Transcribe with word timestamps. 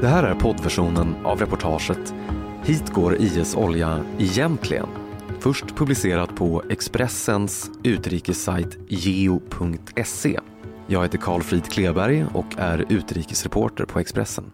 Det 0.00 0.08
här 0.08 0.22
är 0.22 0.34
poddversionen 0.34 1.14
av 1.24 1.40
reportaget 1.40 2.14
Hit 2.64 2.90
går 2.90 3.16
IS 3.16 3.54
olja 3.54 4.04
egentligen. 4.18 4.86
Först 5.40 5.76
publicerat 5.76 6.36
på 6.36 6.62
Expressens 6.70 7.70
utrikessajt 7.82 8.78
geo.se. 8.88 10.40
Jag 10.86 11.02
heter 11.02 11.18
Karl 11.18 11.40
Frid 11.40 11.64
Kleberg 11.64 12.24
och 12.34 12.58
är 12.58 12.84
utrikesreporter 12.88 13.84
på 13.84 13.98
Expressen. 13.98 14.52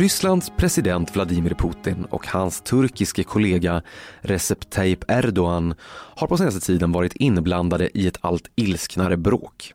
Rysslands 0.00 0.52
president 0.56 1.16
Vladimir 1.16 1.54
Putin 1.54 2.04
och 2.04 2.26
hans 2.26 2.60
turkiske 2.60 3.22
kollega 3.22 3.82
Recep 4.20 4.70
Tayyip 4.70 5.10
Erdogan 5.10 5.74
har 5.90 6.26
på 6.26 6.36
senaste 6.36 6.60
tiden 6.60 6.92
varit 6.92 7.16
inblandade 7.16 7.98
i 7.98 8.06
ett 8.06 8.16
allt 8.20 8.50
ilsknare 8.56 9.16
bråk. 9.16 9.74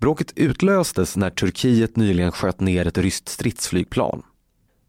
Bråket 0.00 0.32
utlöstes 0.36 1.16
när 1.16 1.30
Turkiet 1.30 1.96
nyligen 1.96 2.32
sköt 2.32 2.60
ner 2.60 2.86
ett 2.86 2.98
ryskt 2.98 3.28
stridsflygplan. 3.28 4.22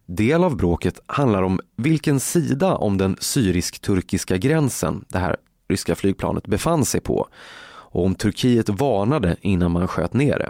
Del 0.05 0.43
av 0.43 0.57
bråket 0.57 0.99
handlar 1.05 1.43
om 1.43 1.59
vilken 1.75 2.19
sida 2.19 2.75
om 2.75 2.97
den 2.97 3.17
syrisk-turkiska 3.19 4.37
gränsen 4.37 5.05
det 5.09 5.19
här 5.19 5.37
ryska 5.69 5.95
flygplanet 5.95 6.47
befann 6.47 6.85
sig 6.85 7.01
på 7.01 7.27
och 7.67 8.05
om 8.05 8.15
Turkiet 8.15 8.69
varnade 8.69 9.35
innan 9.41 9.71
man 9.71 9.87
sköt 9.87 10.13
ner 10.13 10.39
det. 10.39 10.49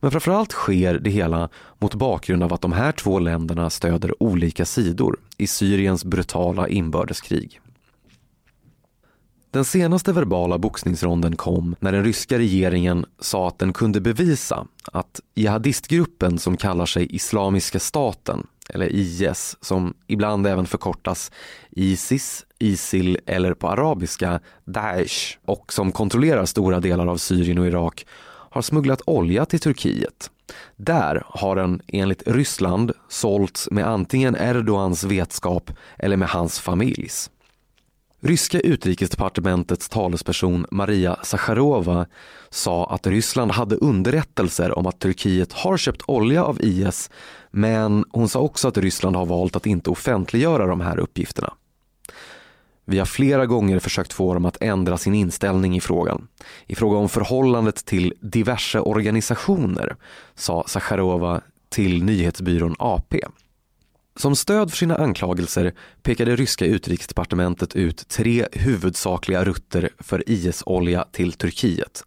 Men 0.00 0.10
framförallt 0.10 0.52
sker 0.52 0.98
det 0.98 1.10
hela 1.10 1.48
mot 1.78 1.94
bakgrund 1.94 2.42
av 2.42 2.52
att 2.52 2.60
de 2.60 2.72
här 2.72 2.92
två 2.92 3.18
länderna 3.18 3.70
stöder 3.70 4.22
olika 4.22 4.64
sidor 4.64 5.18
i 5.36 5.46
Syriens 5.46 6.04
brutala 6.04 6.68
inbördeskrig. 6.68 7.60
Den 9.50 9.64
senaste 9.64 10.12
verbala 10.12 10.58
boxningsronden 10.58 11.36
kom 11.36 11.76
när 11.80 11.92
den 11.92 12.04
ryska 12.04 12.38
regeringen 12.38 13.06
sa 13.18 13.48
att 13.48 13.58
den 13.58 13.72
kunde 13.72 14.00
bevisa 14.00 14.66
att 14.92 15.20
jihadistgruppen 15.34 16.38
som 16.38 16.56
kallar 16.56 16.86
sig 16.86 17.14
Islamiska 17.16 17.80
staten, 17.80 18.46
eller 18.68 18.92
IS, 18.92 19.56
som 19.60 19.94
ibland 20.06 20.46
även 20.46 20.66
förkortas 20.66 21.30
Isis, 21.70 22.46
Isil 22.58 23.18
eller 23.26 23.54
på 23.54 23.68
arabiska 23.68 24.40
Daesh 24.64 25.36
och 25.44 25.72
som 25.72 25.92
kontrollerar 25.92 26.44
stora 26.44 26.80
delar 26.80 27.06
av 27.06 27.16
Syrien 27.16 27.58
och 27.58 27.66
Irak 27.66 28.06
har 28.52 28.62
smugglat 28.62 29.02
olja 29.06 29.44
till 29.44 29.60
Turkiet. 29.60 30.30
Där 30.76 31.22
har 31.26 31.56
den 31.56 31.82
enligt 31.88 32.22
Ryssland 32.26 32.92
sålts 33.08 33.68
med 33.70 33.86
antingen 33.86 34.36
Erdogans 34.36 35.04
vetskap 35.04 35.70
eller 35.98 36.16
med 36.16 36.28
hans 36.28 36.60
familjs. 36.60 37.30
Ryska 38.24 38.60
utrikesdepartementets 38.60 39.88
talesperson 39.88 40.66
Maria 40.70 41.16
Sacharova 41.22 42.06
sa 42.50 42.86
att 42.86 43.06
Ryssland 43.06 43.50
hade 43.50 43.76
underrättelser 43.76 44.78
om 44.78 44.86
att 44.86 44.98
Turkiet 44.98 45.52
har 45.52 45.76
köpt 45.76 46.02
olja 46.06 46.44
av 46.44 46.58
IS 46.60 47.10
men 47.50 48.04
hon 48.10 48.28
sa 48.28 48.40
också 48.40 48.68
att 48.68 48.78
Ryssland 48.78 49.16
har 49.16 49.26
valt 49.26 49.56
att 49.56 49.66
inte 49.66 49.90
offentliggöra 49.90 50.66
de 50.66 50.80
här 50.80 50.98
uppgifterna. 50.98 51.52
Vi 52.84 52.98
har 52.98 53.06
flera 53.06 53.46
gånger 53.46 53.78
försökt 53.78 54.12
få 54.12 54.34
dem 54.34 54.44
att 54.44 54.62
ändra 54.62 54.98
sin 54.98 55.14
inställning 55.14 55.76
i 55.76 55.80
frågan. 55.80 56.28
I 56.66 56.74
fråga 56.74 56.96
om 56.96 57.08
förhållandet 57.08 57.84
till 57.84 58.14
diverse 58.20 58.80
organisationer, 58.80 59.96
sa 60.34 60.64
Sacharova 60.66 61.40
till 61.68 62.04
nyhetsbyrån 62.04 62.74
AP. 62.78 63.20
Som 64.16 64.36
stöd 64.36 64.70
för 64.70 64.76
sina 64.76 64.96
anklagelser 64.96 65.74
pekade 66.02 66.36
ryska 66.36 66.66
utrikesdepartementet 66.66 67.76
ut 67.76 68.08
tre 68.08 68.48
huvudsakliga 68.52 69.44
rutter 69.44 69.90
för 69.98 70.30
IS-olja 70.30 71.04
till 71.12 71.32
Turkiet. 71.32 72.04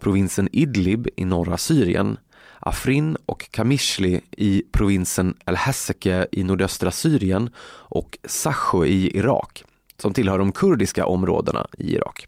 Provinsen 0.00 0.48
Idlib 0.52 1.08
i 1.16 1.24
norra 1.24 1.58
Syrien, 1.58 2.16
Afrin 2.60 3.16
och 3.26 3.50
Kamishli 3.50 4.20
i 4.30 4.62
provinsen 4.72 5.34
El-Hesseke 5.46 6.26
i 6.32 6.44
nordöstra 6.44 6.90
Syrien 6.90 7.50
och 7.68 8.18
Sacho 8.24 8.84
i 8.84 9.16
Irak 9.16 9.64
som 10.00 10.12
tillhör 10.12 10.38
de 10.38 10.52
kurdiska 10.52 11.06
områdena 11.06 11.66
i 11.78 11.94
Irak. 11.94 12.26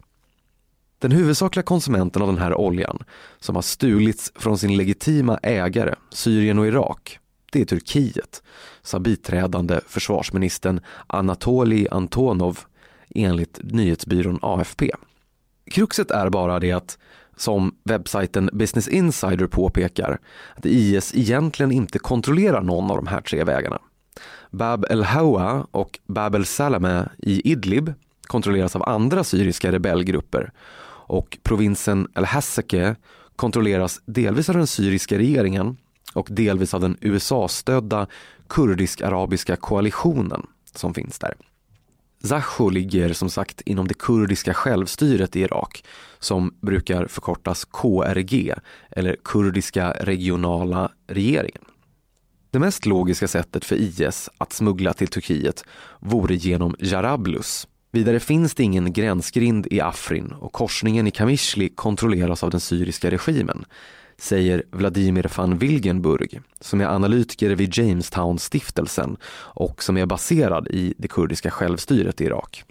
Den 0.99 1.11
huvudsakliga 1.11 1.63
konsumenten 1.63 2.21
av 2.21 2.27
den 2.27 2.37
här 2.37 2.55
oljan, 2.55 3.03
som 3.39 3.55
har 3.55 3.61
stulits 3.61 4.31
från 4.35 4.57
sin 4.57 4.77
legitima 4.77 5.37
ägare, 5.37 5.95
Syrien 6.09 6.59
och 6.59 6.67
Irak, 6.67 7.19
det 7.51 7.61
är 7.61 7.65
Turkiet, 7.65 8.43
sa 8.81 8.99
biträdande 8.99 9.79
försvarsministern 9.87 10.81
Anatoli 11.07 11.87
Antonov 11.91 12.59
enligt 13.15 13.59
nyhetsbyrån 13.63 14.39
AFP. 14.41 14.91
Kruxet 15.71 16.11
är 16.11 16.29
bara 16.29 16.59
det 16.59 16.71
att, 16.71 16.97
som 17.37 17.75
webbsajten 17.83 18.49
Business 18.53 18.87
Insider 18.87 19.47
påpekar, 19.47 20.19
att 20.55 20.65
IS 20.65 21.15
egentligen 21.15 21.71
inte 21.71 21.99
kontrollerar 21.99 22.61
någon 22.61 22.91
av 22.91 22.97
de 22.97 23.07
här 23.07 23.21
tre 23.21 23.43
vägarna. 23.43 23.79
Bab 24.51 24.85
el-Hawa 24.89 25.67
och 25.71 25.99
Bab 26.05 26.35
el-Salameh 26.35 27.03
i 27.17 27.51
Idlib 27.51 27.93
kontrolleras 28.27 28.75
av 28.75 28.89
andra 28.89 29.23
syriska 29.23 29.71
rebellgrupper 29.71 30.51
och 31.07 31.37
provinsen 31.43 32.07
el-Hassake 32.15 32.95
kontrolleras 33.35 34.01
delvis 34.05 34.49
av 34.49 34.55
den 34.55 34.67
syriska 34.67 35.17
regeringen 35.17 35.77
och 36.13 36.27
delvis 36.31 36.73
av 36.73 36.81
den 36.81 36.97
USA-stödda 37.01 38.07
kurdisk-arabiska 38.47 39.55
koalitionen 39.55 40.47
som 40.75 40.93
finns 40.93 41.19
där. 41.19 41.33
Zacho 42.23 42.69
ligger 42.69 43.13
som 43.13 43.29
sagt 43.29 43.61
inom 43.61 43.87
det 43.87 43.93
kurdiska 43.93 44.53
självstyret 44.53 45.35
i 45.35 45.41
Irak 45.41 45.83
som 46.19 46.53
brukar 46.61 47.07
förkortas 47.07 47.65
KRG 47.65 48.53
eller 48.89 49.15
kurdiska 49.23 49.91
regionala 49.91 50.91
regeringen. 51.07 51.63
Det 52.51 52.59
mest 52.59 52.85
logiska 52.85 53.27
sättet 53.27 53.65
för 53.65 53.75
IS 53.75 54.29
att 54.37 54.53
smuggla 54.53 54.93
till 54.93 55.07
Turkiet 55.07 55.63
vore 55.99 56.35
genom 56.35 56.75
Jarablus. 56.79 57.67
Vidare 57.91 58.19
finns 58.19 58.55
det 58.55 58.63
ingen 58.63 58.93
gränsgrind 58.93 59.67
i 59.71 59.81
Afrin 59.81 60.31
och 60.31 60.53
korsningen 60.53 61.07
i 61.07 61.11
Kamishli 61.11 61.69
kontrolleras 61.69 62.43
av 62.43 62.49
den 62.49 62.59
syriska 62.59 63.11
regimen, 63.11 63.65
säger 64.17 64.63
Vladimir 64.71 65.31
van 65.37 65.57
Wilgenburg 65.57 66.41
som 66.59 66.81
är 66.81 66.85
analytiker 66.85 67.49
vid 67.49 67.73
Jamestown-stiftelsen 67.73 69.17
och 69.33 69.83
som 69.83 69.97
är 69.97 70.05
baserad 70.05 70.67
i 70.67 70.93
det 70.97 71.07
kurdiska 71.07 71.51
självstyret 71.51 72.21
i 72.21 72.25
Irak. 72.25 72.63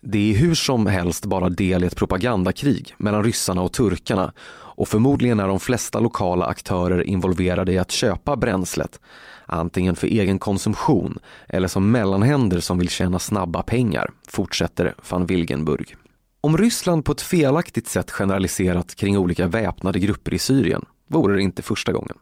Det 0.00 0.34
är 0.34 0.38
hur 0.38 0.54
som 0.54 0.86
helst 0.86 1.26
bara 1.26 1.48
del 1.48 1.84
i 1.84 1.86
ett 1.86 1.96
propagandakrig 1.96 2.94
mellan 2.98 3.24
ryssarna 3.24 3.62
och 3.62 3.72
turkarna 3.72 4.32
och 4.76 4.88
förmodligen 4.88 5.40
är 5.40 5.48
de 5.48 5.60
flesta 5.60 6.00
lokala 6.00 6.46
aktörer 6.46 7.02
involverade 7.02 7.72
i 7.72 7.78
att 7.78 7.90
köpa 7.90 8.36
bränslet, 8.36 9.00
antingen 9.46 9.96
för 9.96 10.06
egen 10.06 10.38
konsumtion 10.38 11.18
eller 11.48 11.68
som 11.68 11.90
mellanhänder 11.90 12.60
som 12.60 12.78
vill 12.78 12.88
tjäna 12.88 13.18
snabba 13.18 13.62
pengar, 13.62 14.10
fortsätter 14.28 14.94
van 15.10 15.26
Wilgenburg. 15.26 15.96
Om 16.40 16.58
Ryssland 16.58 17.04
på 17.04 17.12
ett 17.12 17.20
felaktigt 17.20 17.88
sätt 17.88 18.10
generaliserat 18.10 18.94
kring 18.94 19.18
olika 19.18 19.46
väpnade 19.46 19.98
grupper 19.98 20.34
i 20.34 20.38
Syrien 20.38 20.84
vore 21.08 21.36
det 21.36 21.42
inte 21.42 21.62
första 21.62 21.92
gången. 21.92 22.16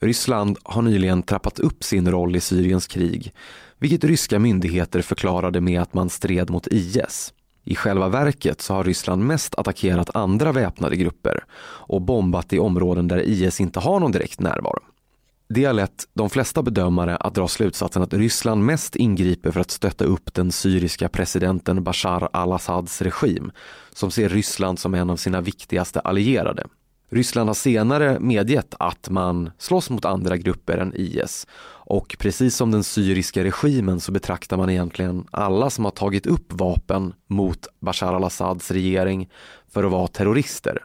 Ryssland 0.00 0.58
har 0.62 0.82
nyligen 0.82 1.22
trappat 1.22 1.58
upp 1.58 1.84
sin 1.84 2.10
roll 2.10 2.36
i 2.36 2.40
Syriens 2.40 2.86
krig, 2.86 3.34
vilket 3.78 4.04
ryska 4.04 4.38
myndigheter 4.38 5.02
förklarade 5.02 5.60
med 5.60 5.82
att 5.82 5.94
man 5.94 6.10
stred 6.10 6.50
mot 6.50 6.66
IS. 6.66 7.32
I 7.68 7.74
själva 7.74 8.08
verket 8.08 8.60
så 8.60 8.74
har 8.74 8.84
Ryssland 8.84 9.26
mest 9.26 9.54
attackerat 9.54 10.16
andra 10.16 10.52
väpnade 10.52 10.96
grupper 10.96 11.44
och 11.60 12.02
bombat 12.02 12.52
i 12.52 12.58
områden 12.58 13.08
där 13.08 13.18
IS 13.18 13.60
inte 13.60 13.80
har 13.80 14.00
någon 14.00 14.12
direkt 14.12 14.40
närvaro. 14.40 14.82
Det 15.48 15.64
har 15.64 15.72
lett 15.72 16.04
de 16.14 16.30
flesta 16.30 16.62
bedömare 16.62 17.16
att 17.16 17.34
dra 17.34 17.48
slutsatsen 17.48 18.02
att 18.02 18.14
Ryssland 18.14 18.64
mest 18.64 18.96
ingriper 18.96 19.50
för 19.50 19.60
att 19.60 19.70
stötta 19.70 20.04
upp 20.04 20.34
den 20.34 20.52
syriska 20.52 21.08
presidenten 21.08 21.84
Bashar 21.84 22.28
al-Assads 22.32 23.02
regim 23.02 23.50
som 23.92 24.10
ser 24.10 24.28
Ryssland 24.28 24.78
som 24.78 24.94
en 24.94 25.10
av 25.10 25.16
sina 25.16 25.40
viktigaste 25.40 26.00
allierade. 26.00 26.66
Ryssland 27.10 27.48
har 27.48 27.54
senare 27.54 28.20
medgett 28.20 28.74
att 28.78 29.10
man 29.10 29.50
slåss 29.58 29.90
mot 29.90 30.04
andra 30.04 30.36
grupper 30.36 30.78
än 30.78 30.92
IS 30.96 31.46
och 31.90 32.16
precis 32.18 32.56
som 32.56 32.70
den 32.70 32.84
syriska 32.84 33.44
regimen 33.44 34.00
så 34.00 34.12
betraktar 34.12 34.56
man 34.56 34.70
egentligen 34.70 35.26
alla 35.30 35.70
som 35.70 35.84
har 35.84 35.92
tagit 35.92 36.26
upp 36.26 36.52
vapen 36.52 37.14
mot 37.26 37.66
Bashar 37.80 38.14
al-Assads 38.14 38.70
regering 38.70 39.30
för 39.68 39.84
att 39.84 39.92
vara 39.92 40.08
terrorister. 40.08 40.84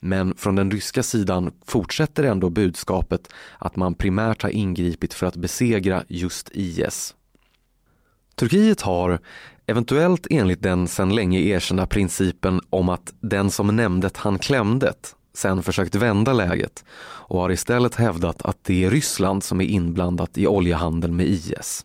Men 0.00 0.34
från 0.36 0.56
den 0.56 0.70
ryska 0.70 1.02
sidan 1.02 1.52
fortsätter 1.66 2.24
ändå 2.24 2.50
budskapet 2.50 3.28
att 3.58 3.76
man 3.76 3.94
primärt 3.94 4.42
har 4.42 4.50
ingripit 4.50 5.14
för 5.14 5.26
att 5.26 5.36
besegra 5.36 6.04
just 6.08 6.50
IS. 6.52 7.14
Turkiet 8.34 8.80
har, 8.80 9.18
eventuellt 9.66 10.26
enligt 10.30 10.62
den 10.62 10.88
sedan 10.88 11.14
länge 11.14 11.40
erkända 11.40 11.86
principen 11.86 12.60
om 12.70 12.88
att 12.88 13.14
den 13.20 13.50
som 13.50 13.76
nämndet 13.76 14.16
han 14.16 14.38
klämdet, 14.38 15.16
sen 15.34 15.62
försökt 15.62 15.94
vända 15.94 16.32
läget 16.32 16.84
och 17.00 17.40
har 17.40 17.50
istället 17.50 17.94
hävdat 17.94 18.42
att 18.42 18.58
det 18.62 18.84
är 18.84 18.90
Ryssland 18.90 19.44
som 19.44 19.60
är 19.60 19.64
inblandat 19.64 20.38
i 20.38 20.46
oljehandeln 20.46 21.16
med 21.16 21.26
IS. 21.26 21.84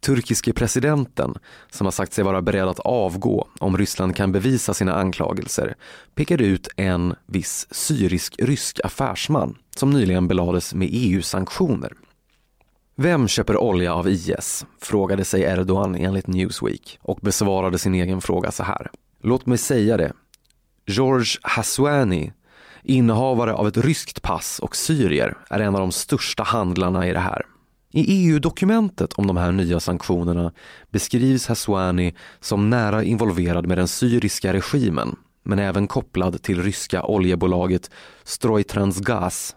Turkiske 0.00 0.52
presidenten, 0.52 1.34
som 1.70 1.86
har 1.86 1.92
sagt 1.92 2.12
sig 2.12 2.24
vara 2.24 2.42
beredd 2.42 2.68
att 2.68 2.78
avgå 2.78 3.48
om 3.60 3.78
Ryssland 3.78 4.16
kan 4.16 4.32
bevisa 4.32 4.74
sina 4.74 4.94
anklagelser, 4.94 5.74
pekade 6.14 6.44
ut 6.44 6.68
en 6.76 7.14
viss 7.26 7.66
syrisk-rysk 7.70 8.80
affärsman 8.84 9.56
som 9.76 9.90
nyligen 9.90 10.28
belades 10.28 10.74
med 10.74 10.88
EU-sanktioner. 10.92 11.92
Vem 12.96 13.28
köper 13.28 13.56
olja 13.56 13.94
av 13.94 14.08
IS? 14.08 14.66
frågade 14.80 15.24
sig 15.24 15.42
Erdogan 15.42 15.94
enligt 15.94 16.26
Newsweek 16.26 16.98
och 17.02 17.18
besvarade 17.22 17.78
sin 17.78 17.94
egen 17.94 18.20
fråga 18.20 18.50
så 18.50 18.62
här. 18.62 18.90
Låt 19.22 19.46
mig 19.46 19.58
säga 19.58 19.96
det. 19.96 20.12
George 20.90 21.38
Haswani, 21.42 22.32
innehavare 22.82 23.52
av 23.52 23.68
ett 23.68 23.76
ryskt 23.76 24.22
pass 24.22 24.58
och 24.58 24.76
syrier, 24.76 25.36
är 25.50 25.60
en 25.60 25.74
av 25.74 25.80
de 25.80 25.92
största 25.92 26.42
handlarna 26.42 27.08
i 27.08 27.12
det 27.12 27.18
här. 27.18 27.46
I 27.92 28.04
EU-dokumentet 28.08 29.12
om 29.12 29.26
de 29.26 29.36
här 29.36 29.52
nya 29.52 29.80
sanktionerna 29.80 30.52
beskrivs 30.90 31.46
Haswani 31.46 32.14
som 32.40 32.70
nära 32.70 33.04
involverad 33.04 33.66
med 33.66 33.78
den 33.78 33.88
syriska 33.88 34.52
regimen 34.52 35.16
men 35.42 35.58
även 35.58 35.86
kopplad 35.86 36.42
till 36.42 36.62
ryska 36.62 37.04
oljebolaget 37.04 37.90
Strojtransgas. 38.24 39.56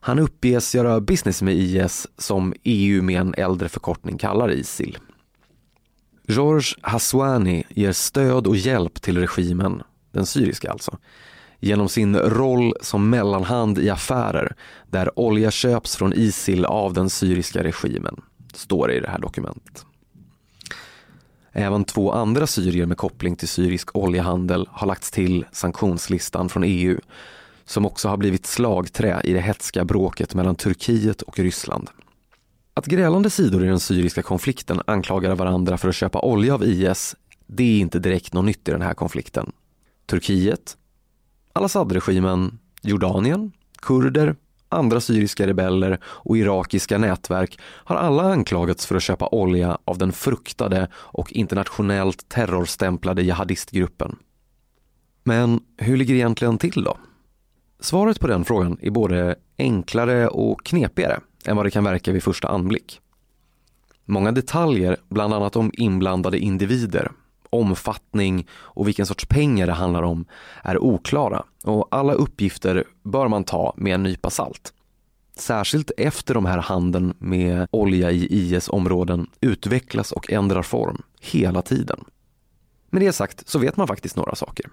Han 0.00 0.18
uppges 0.18 0.74
göra 0.74 1.00
business 1.00 1.42
med 1.42 1.54
IS 1.54 2.06
som 2.18 2.54
EU 2.62 3.02
med 3.02 3.20
en 3.20 3.34
äldre 3.34 3.68
förkortning 3.68 4.18
kallar 4.18 4.52
ISIL. 4.52 4.98
George 6.28 6.76
Haswani 6.80 7.64
ger 7.68 7.92
stöd 7.92 8.46
och 8.46 8.56
hjälp 8.56 9.02
till 9.02 9.18
regimen, 9.18 9.82
den 10.14 10.26
syriska 10.26 10.70
alltså, 10.70 10.98
genom 11.60 11.88
sin 11.88 12.16
roll 12.16 12.74
som 12.80 13.10
mellanhand 13.10 13.78
i 13.78 13.90
affärer 13.90 14.56
där 14.90 15.18
olja 15.18 15.50
köps 15.50 15.96
från 15.96 16.12
Isil 16.12 16.64
av 16.64 16.92
den 16.92 17.10
syriska 17.10 17.62
regimen, 17.62 18.20
står 18.54 18.88
det 18.88 18.94
i 18.94 19.00
det 19.00 19.10
här 19.10 19.18
dokumentet. 19.18 19.86
Även 21.52 21.84
två 21.84 22.12
andra 22.12 22.46
syrier 22.46 22.86
med 22.86 22.96
koppling 22.96 23.36
till 23.36 23.48
syrisk 23.48 23.96
oljehandel 23.96 24.68
har 24.70 24.86
lagts 24.86 25.10
till 25.10 25.44
sanktionslistan 25.52 26.48
från 26.48 26.64
EU 26.64 26.98
som 27.64 27.86
också 27.86 28.08
har 28.08 28.16
blivit 28.16 28.46
slagträ 28.46 29.20
i 29.24 29.32
det 29.32 29.40
hetska 29.40 29.84
bråket 29.84 30.34
mellan 30.34 30.54
Turkiet 30.54 31.22
och 31.22 31.38
Ryssland. 31.38 31.90
Att 32.74 32.86
grälande 32.86 33.30
sidor 33.30 33.64
i 33.64 33.66
den 33.66 33.80
syriska 33.80 34.22
konflikten 34.22 34.80
anklagar 34.86 35.34
varandra 35.34 35.78
för 35.78 35.88
att 35.88 35.94
köpa 35.94 36.20
olja 36.20 36.54
av 36.54 36.64
IS, 36.64 37.16
det 37.46 37.62
är 37.62 37.80
inte 37.80 37.98
direkt 37.98 38.32
något 38.32 38.44
nytt 38.44 38.68
i 38.68 38.70
den 38.70 38.82
här 38.82 38.94
konflikten. 38.94 39.52
Turkiet, 40.06 40.76
al-Assad-regimen, 41.52 42.58
Jordanien, 42.82 43.52
kurder, 43.82 44.36
andra 44.68 45.00
syriska 45.00 45.46
rebeller 45.46 45.98
och 46.04 46.36
irakiska 46.38 46.98
nätverk 46.98 47.58
har 47.62 47.96
alla 47.96 48.22
anklagats 48.22 48.86
för 48.86 48.94
att 48.96 49.02
köpa 49.02 49.28
olja 49.28 49.78
av 49.84 49.98
den 49.98 50.12
fruktade 50.12 50.88
och 50.94 51.32
internationellt 51.32 52.28
terrorstämplade 52.28 53.22
jihadistgruppen. 53.22 54.16
Men 55.22 55.60
hur 55.76 55.96
ligger 55.96 56.14
det 56.14 56.18
egentligen 56.20 56.58
till 56.58 56.84
då? 56.84 56.98
Svaret 57.80 58.20
på 58.20 58.26
den 58.26 58.44
frågan 58.44 58.78
är 58.80 58.90
både 58.90 59.34
enklare 59.58 60.28
och 60.28 60.64
knepigare 60.64 61.20
än 61.44 61.56
vad 61.56 61.66
det 61.66 61.70
kan 61.70 61.84
verka 61.84 62.12
vid 62.12 62.22
första 62.22 62.48
anblick. 62.48 63.00
Många 64.04 64.32
detaljer, 64.32 64.96
bland 65.08 65.34
annat 65.34 65.56
om 65.56 65.70
inblandade 65.74 66.38
individer, 66.38 67.12
omfattning 67.54 68.46
och 68.52 68.88
vilken 68.88 69.06
sorts 69.06 69.26
pengar 69.26 69.66
det 69.66 69.72
handlar 69.72 70.02
om 70.02 70.24
är 70.62 70.78
oklara 70.78 71.44
och 71.64 71.88
alla 71.90 72.12
uppgifter 72.12 72.84
bör 73.02 73.28
man 73.28 73.44
ta 73.44 73.74
med 73.76 73.94
en 73.94 74.02
nypa 74.02 74.30
salt. 74.30 74.72
Särskilt 75.36 75.90
efter 75.96 76.34
de 76.34 76.46
här 76.46 76.58
handeln 76.58 77.14
med 77.18 77.68
olja 77.70 78.10
i 78.10 78.26
IS 78.30 78.68
områden 78.68 79.26
utvecklas 79.40 80.12
och 80.12 80.32
ändrar 80.32 80.62
form 80.62 81.02
hela 81.20 81.62
tiden. 81.62 82.04
Med 82.90 83.02
det 83.02 83.12
sagt 83.12 83.48
så 83.48 83.58
vet 83.58 83.76
man 83.76 83.86
faktiskt 83.86 84.16
några 84.16 84.34
saker. 84.34 84.66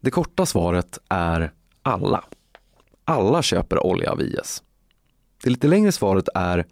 Det 0.00 0.10
korta 0.10 0.46
svaret 0.46 0.98
är 1.08 1.52
alla. 1.82 2.24
Alla 3.04 3.42
köper 3.42 3.86
olja 3.86 4.12
av 4.12 4.22
IS. 4.22 4.62
Det 5.42 5.50
lite 5.50 5.68
längre 5.68 5.92
svaret 5.92 6.28
är 6.34 6.66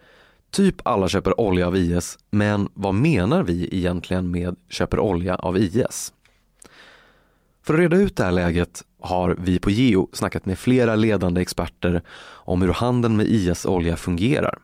Typ 0.52 0.76
alla 0.84 1.08
köper 1.08 1.40
olja 1.40 1.66
av 1.66 1.76
IS, 1.76 2.18
men 2.30 2.68
vad 2.74 2.94
menar 2.94 3.42
vi 3.42 3.68
egentligen 3.72 4.30
med 4.30 4.56
köper 4.68 5.00
olja 5.00 5.34
av 5.34 5.58
IS? 5.58 6.12
För 7.62 7.74
att 7.74 7.80
reda 7.80 7.96
ut 7.96 8.16
det 8.16 8.24
här 8.24 8.32
läget 8.32 8.82
har 9.00 9.36
vi 9.38 9.58
på 9.58 9.70
Geo 9.70 10.08
snackat 10.12 10.46
med 10.46 10.58
flera 10.58 10.94
ledande 10.94 11.40
experter 11.40 12.02
om 12.22 12.62
hur 12.62 12.72
handeln 12.72 13.16
med 13.16 13.26
IS 13.26 13.66
olja 13.66 13.96
fungerar. 13.96 14.58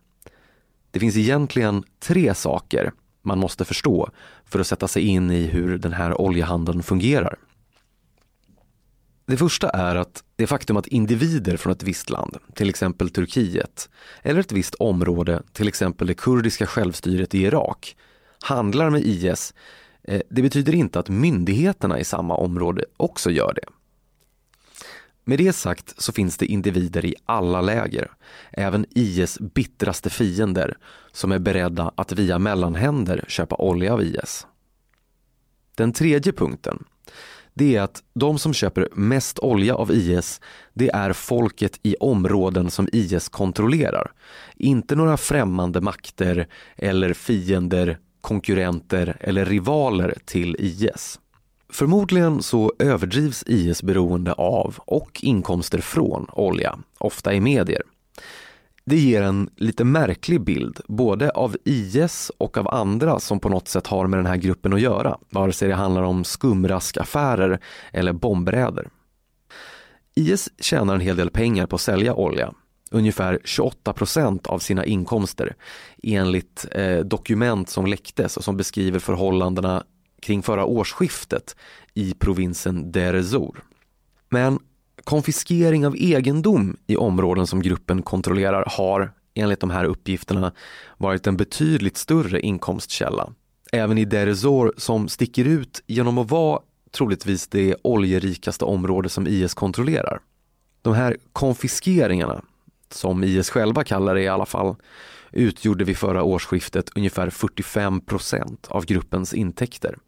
Det 0.90 1.00
finns 1.00 1.16
egentligen 1.16 1.84
tre 2.00 2.34
saker 2.34 2.92
man 3.22 3.38
måste 3.38 3.64
förstå 3.64 4.10
för 4.44 4.60
att 4.60 4.66
sätta 4.66 4.88
sig 4.88 5.02
in 5.02 5.30
i 5.30 5.42
hur 5.42 5.78
den 5.78 5.92
här 5.92 6.20
oljehandeln 6.20 6.82
fungerar. 6.82 7.36
Det 9.28 9.36
första 9.36 9.70
är 9.70 9.96
att 9.96 10.24
det 10.36 10.46
faktum 10.46 10.76
att 10.76 10.86
individer 10.86 11.56
från 11.56 11.72
ett 11.72 11.82
visst 11.82 12.10
land, 12.10 12.36
till 12.54 12.68
exempel 12.68 13.10
Turkiet, 13.10 13.88
eller 14.22 14.40
ett 14.40 14.52
visst 14.52 14.74
område, 14.74 15.42
till 15.52 15.68
exempel 15.68 16.06
det 16.06 16.14
kurdiska 16.14 16.66
självstyret 16.66 17.34
i 17.34 17.42
Irak, 17.42 17.96
handlar 18.42 18.90
med 18.90 19.00
IS, 19.00 19.54
eh, 20.02 20.22
det 20.30 20.42
betyder 20.42 20.74
inte 20.74 20.98
att 20.98 21.08
myndigheterna 21.08 21.98
i 21.98 22.04
samma 22.04 22.36
område 22.36 22.84
också 22.96 23.30
gör 23.30 23.52
det. 23.54 23.68
Med 25.24 25.38
det 25.38 25.52
sagt 25.52 26.02
så 26.02 26.12
finns 26.12 26.36
det 26.36 26.46
individer 26.46 27.04
i 27.04 27.14
alla 27.26 27.60
läger, 27.60 28.10
även 28.50 28.86
IS 28.90 29.38
bittraste 29.40 30.10
fiender, 30.10 30.76
som 31.12 31.32
är 31.32 31.38
beredda 31.38 31.92
att 31.96 32.12
via 32.12 32.38
mellanhänder 32.38 33.24
köpa 33.28 33.56
olja 33.56 33.92
av 33.92 34.02
IS. 34.02 34.46
Den 35.74 35.92
tredje 35.92 36.32
punkten 36.32 36.84
det 37.58 37.76
är 37.76 37.80
att 37.80 38.02
de 38.14 38.38
som 38.38 38.54
köper 38.54 38.88
mest 38.92 39.38
olja 39.38 39.74
av 39.74 39.92
IS, 39.92 40.40
det 40.74 40.90
är 40.90 41.12
folket 41.12 41.80
i 41.82 41.96
områden 42.00 42.70
som 42.70 42.88
IS 42.92 43.28
kontrollerar. 43.28 44.12
Inte 44.56 44.96
några 44.96 45.16
främmande 45.16 45.80
makter 45.80 46.46
eller 46.76 47.12
fiender, 47.12 47.98
konkurrenter 48.20 49.16
eller 49.20 49.44
rivaler 49.44 50.14
till 50.24 50.56
IS. 50.58 51.20
Förmodligen 51.72 52.42
så 52.42 52.72
överdrivs 52.78 53.44
IS 53.46 53.82
beroende 53.82 54.32
av 54.32 54.74
och 54.78 55.20
inkomster 55.22 55.78
från 55.78 56.26
olja, 56.32 56.78
ofta 56.98 57.34
i 57.34 57.40
medier. 57.40 57.82
Det 58.88 58.96
ger 58.96 59.22
en 59.22 59.50
lite 59.56 59.84
märklig 59.84 60.40
bild, 60.40 60.80
både 60.86 61.30
av 61.30 61.56
IS 61.64 62.30
och 62.38 62.56
av 62.58 62.68
andra 62.68 63.20
som 63.20 63.40
på 63.40 63.48
något 63.48 63.68
sätt 63.68 63.86
har 63.86 64.06
med 64.06 64.18
den 64.18 64.26
här 64.26 64.36
gruppen 64.36 64.72
att 64.72 64.80
göra, 64.80 65.18
vare 65.30 65.52
sig 65.52 65.68
det 65.68 65.74
handlar 65.74 66.02
om 66.02 66.24
skumraskaffärer 66.24 67.60
eller 67.92 68.12
bombräder. 68.12 68.88
IS 70.14 70.48
tjänar 70.60 70.94
en 70.94 71.00
hel 71.00 71.16
del 71.16 71.30
pengar 71.30 71.66
på 71.66 71.76
att 71.76 71.82
sälja 71.82 72.14
olja, 72.14 72.52
ungefär 72.90 73.40
28 73.44 73.92
procent 73.92 74.46
av 74.46 74.58
sina 74.58 74.84
inkomster 74.84 75.56
enligt 76.02 76.66
eh, 76.72 76.98
dokument 76.98 77.68
som 77.68 77.86
läcktes 77.86 78.36
och 78.36 78.44
som 78.44 78.56
beskriver 78.56 78.98
förhållandena 78.98 79.84
kring 80.22 80.42
förra 80.42 80.64
årsskiftet 80.64 81.56
i 81.94 82.14
provinsen 82.14 82.92
Deir 82.92 83.24
Men 84.28 84.58
Konfiskering 85.04 85.86
av 85.86 85.96
egendom 85.96 86.76
i 86.86 86.96
områden 86.96 87.46
som 87.46 87.62
gruppen 87.62 88.02
kontrollerar 88.02 88.64
har, 88.66 89.12
enligt 89.34 89.60
de 89.60 89.70
här 89.70 89.84
uppgifterna, 89.84 90.52
varit 90.96 91.26
en 91.26 91.36
betydligt 91.36 91.96
större 91.96 92.40
inkomstkälla. 92.40 93.32
Även 93.72 93.98
i 93.98 94.04
Deresor 94.04 94.74
som 94.76 95.08
sticker 95.08 95.44
ut 95.44 95.82
genom 95.86 96.18
att 96.18 96.30
vara 96.30 96.60
troligtvis 96.90 97.48
det 97.48 97.76
oljerikaste 97.82 98.64
område 98.64 99.08
som 99.08 99.26
IS 99.26 99.54
kontrollerar. 99.54 100.20
De 100.82 100.94
här 100.94 101.16
konfiskeringarna, 101.32 102.42
som 102.90 103.24
IS 103.24 103.50
själva 103.50 103.84
kallar 103.84 104.14
det 104.14 104.22
i 104.22 104.28
alla 104.28 104.46
fall, 104.46 104.76
utgjorde 105.32 105.84
vid 105.84 105.96
förra 105.96 106.22
årsskiftet 106.22 106.90
ungefär 106.94 107.30
45 107.30 108.00
procent 108.00 108.66
av 108.70 108.84
gruppens 108.84 109.34
intäkter. 109.34 109.98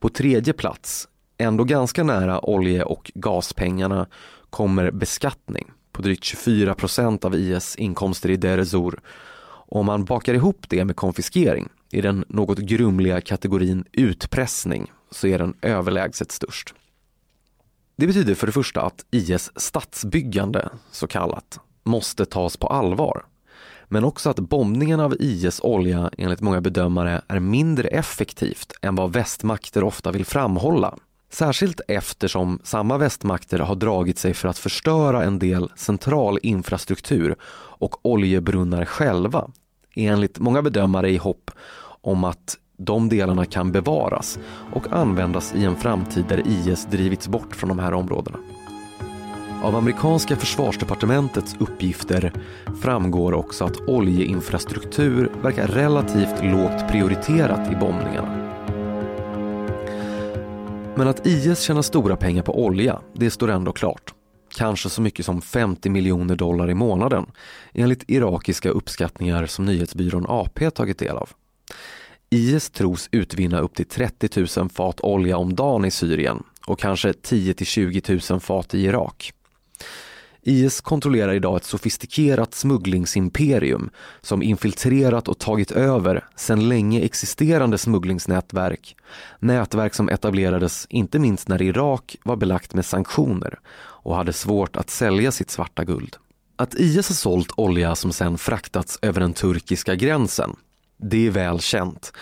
På 0.00 0.08
tredje 0.08 0.52
plats, 0.52 1.08
ändå 1.42 1.64
ganska 1.64 2.04
nära 2.04 2.44
olje 2.44 2.82
och 2.82 3.12
gaspengarna, 3.14 4.06
kommer 4.50 4.90
beskattning 4.90 5.70
på 5.92 6.02
drygt 6.02 6.24
24 6.24 6.74
procent 6.74 7.24
av 7.24 7.34
IS 7.34 7.76
inkomster 7.76 8.30
i 8.30 8.36
Deresur. 8.36 9.00
Om 9.68 9.86
man 9.86 10.04
bakar 10.04 10.34
ihop 10.34 10.66
det 10.68 10.84
med 10.84 10.96
konfiskering 10.96 11.68
i 11.90 12.00
den 12.00 12.24
något 12.28 12.58
grumliga 12.58 13.20
kategorin 13.20 13.84
utpressning 13.92 14.92
så 15.10 15.26
är 15.26 15.38
den 15.38 15.54
överlägset 15.62 16.32
störst. 16.32 16.74
Det 17.96 18.06
betyder 18.06 18.34
för 18.34 18.46
det 18.46 18.52
första 18.52 18.82
att 18.82 19.04
IS 19.10 19.50
statsbyggande, 19.56 20.68
så 20.90 21.06
kallat, 21.06 21.60
måste 21.82 22.24
tas 22.24 22.56
på 22.56 22.66
allvar. 22.66 23.24
Men 23.84 24.04
också 24.04 24.30
att 24.30 24.38
bombningen 24.40 25.00
av 25.00 25.16
IS 25.20 25.60
olja 25.60 26.10
enligt 26.18 26.40
många 26.40 26.60
bedömare 26.60 27.22
är 27.28 27.40
mindre 27.40 27.88
effektivt 27.88 28.72
än 28.82 28.94
vad 28.94 29.12
västmakter 29.12 29.84
ofta 29.84 30.12
vill 30.12 30.24
framhålla. 30.24 30.98
Särskilt 31.32 31.80
eftersom 31.88 32.58
samma 32.62 32.98
västmakter 32.98 33.58
har 33.58 33.74
dragit 33.74 34.18
sig 34.18 34.34
för 34.34 34.48
att 34.48 34.58
förstöra 34.58 35.24
en 35.24 35.38
del 35.38 35.70
central 35.76 36.38
infrastruktur 36.42 37.36
och 37.54 38.06
oljebrunnar 38.06 38.84
själva. 38.84 39.50
Enligt 39.94 40.38
många 40.38 40.62
bedömare 40.62 41.10
i 41.10 41.16
hopp 41.16 41.50
om 41.84 42.24
att 42.24 42.56
de 42.76 43.08
delarna 43.08 43.44
kan 43.44 43.72
bevaras 43.72 44.38
och 44.72 44.92
användas 44.92 45.54
i 45.54 45.64
en 45.64 45.76
framtid 45.76 46.24
där 46.28 46.42
IS 46.46 46.86
drivits 46.90 47.28
bort 47.28 47.56
från 47.56 47.68
de 47.68 47.78
här 47.78 47.94
områdena. 47.94 48.38
Av 49.62 49.76
amerikanska 49.76 50.36
försvarsdepartementets 50.36 51.56
uppgifter 51.58 52.32
framgår 52.82 53.32
också 53.32 53.64
att 53.64 53.80
oljeinfrastruktur 53.80 55.30
verkar 55.42 55.66
relativt 55.66 56.44
lågt 56.44 56.88
prioriterat 56.88 57.72
i 57.72 57.76
bombningarna. 57.76 58.41
Men 61.02 61.08
att 61.08 61.26
IS 61.26 61.60
tjänar 61.60 61.82
stora 61.82 62.16
pengar 62.16 62.42
på 62.42 62.64
olja, 62.64 63.00
det 63.14 63.30
står 63.30 63.50
ändå 63.50 63.72
klart. 63.72 64.14
Kanske 64.56 64.88
så 64.88 65.02
mycket 65.02 65.26
som 65.26 65.42
50 65.42 65.90
miljoner 65.90 66.36
dollar 66.36 66.70
i 66.70 66.74
månaden 66.74 67.26
enligt 67.74 68.10
irakiska 68.10 68.70
uppskattningar 68.70 69.46
som 69.46 69.64
nyhetsbyrån 69.64 70.26
AP 70.28 70.70
tagit 70.70 70.98
del 70.98 71.16
av. 71.16 71.30
IS 72.30 72.70
tros 72.70 73.08
utvinna 73.12 73.60
upp 73.60 73.74
till 73.74 73.86
30 73.86 74.46
000 74.58 74.68
fat 74.70 75.00
olja 75.00 75.36
om 75.36 75.54
dagen 75.54 75.84
i 75.84 75.90
Syrien 75.90 76.42
och 76.66 76.78
kanske 76.78 77.12
10 77.12 77.54
till 77.54 77.66
20 77.66 78.20
000 78.30 78.40
fat 78.40 78.74
i 78.74 78.84
Irak. 78.84 79.32
IS 80.44 80.80
kontrollerar 80.80 81.34
idag 81.34 81.56
ett 81.56 81.64
sofistikerat 81.64 82.54
smugglingsimperium 82.54 83.90
som 84.20 84.42
infiltrerat 84.42 85.28
och 85.28 85.38
tagit 85.38 85.70
över 85.70 86.24
sedan 86.36 86.68
länge 86.68 87.00
existerande 87.00 87.78
smugglingsnätverk. 87.78 88.96
Nätverk 89.38 89.94
som 89.94 90.08
etablerades 90.08 90.86
inte 90.90 91.18
minst 91.18 91.48
när 91.48 91.62
Irak 91.62 92.16
var 92.24 92.36
belagt 92.36 92.74
med 92.74 92.84
sanktioner 92.84 93.58
och 94.04 94.16
hade 94.16 94.32
svårt 94.32 94.76
att 94.76 94.90
sälja 94.90 95.32
sitt 95.32 95.50
svarta 95.50 95.84
guld. 95.84 96.16
Att 96.56 96.74
IS 96.74 97.08
har 97.08 97.14
sålt 97.14 97.52
olja 97.56 97.94
som 97.94 98.12
sedan 98.12 98.38
fraktats 98.38 98.98
över 99.02 99.20
den 99.20 99.32
turkiska 99.32 99.94
gränsen 99.94 100.56
det 101.02 101.26
är 101.26 101.30
väl 101.30 101.60
känt. 101.60 102.12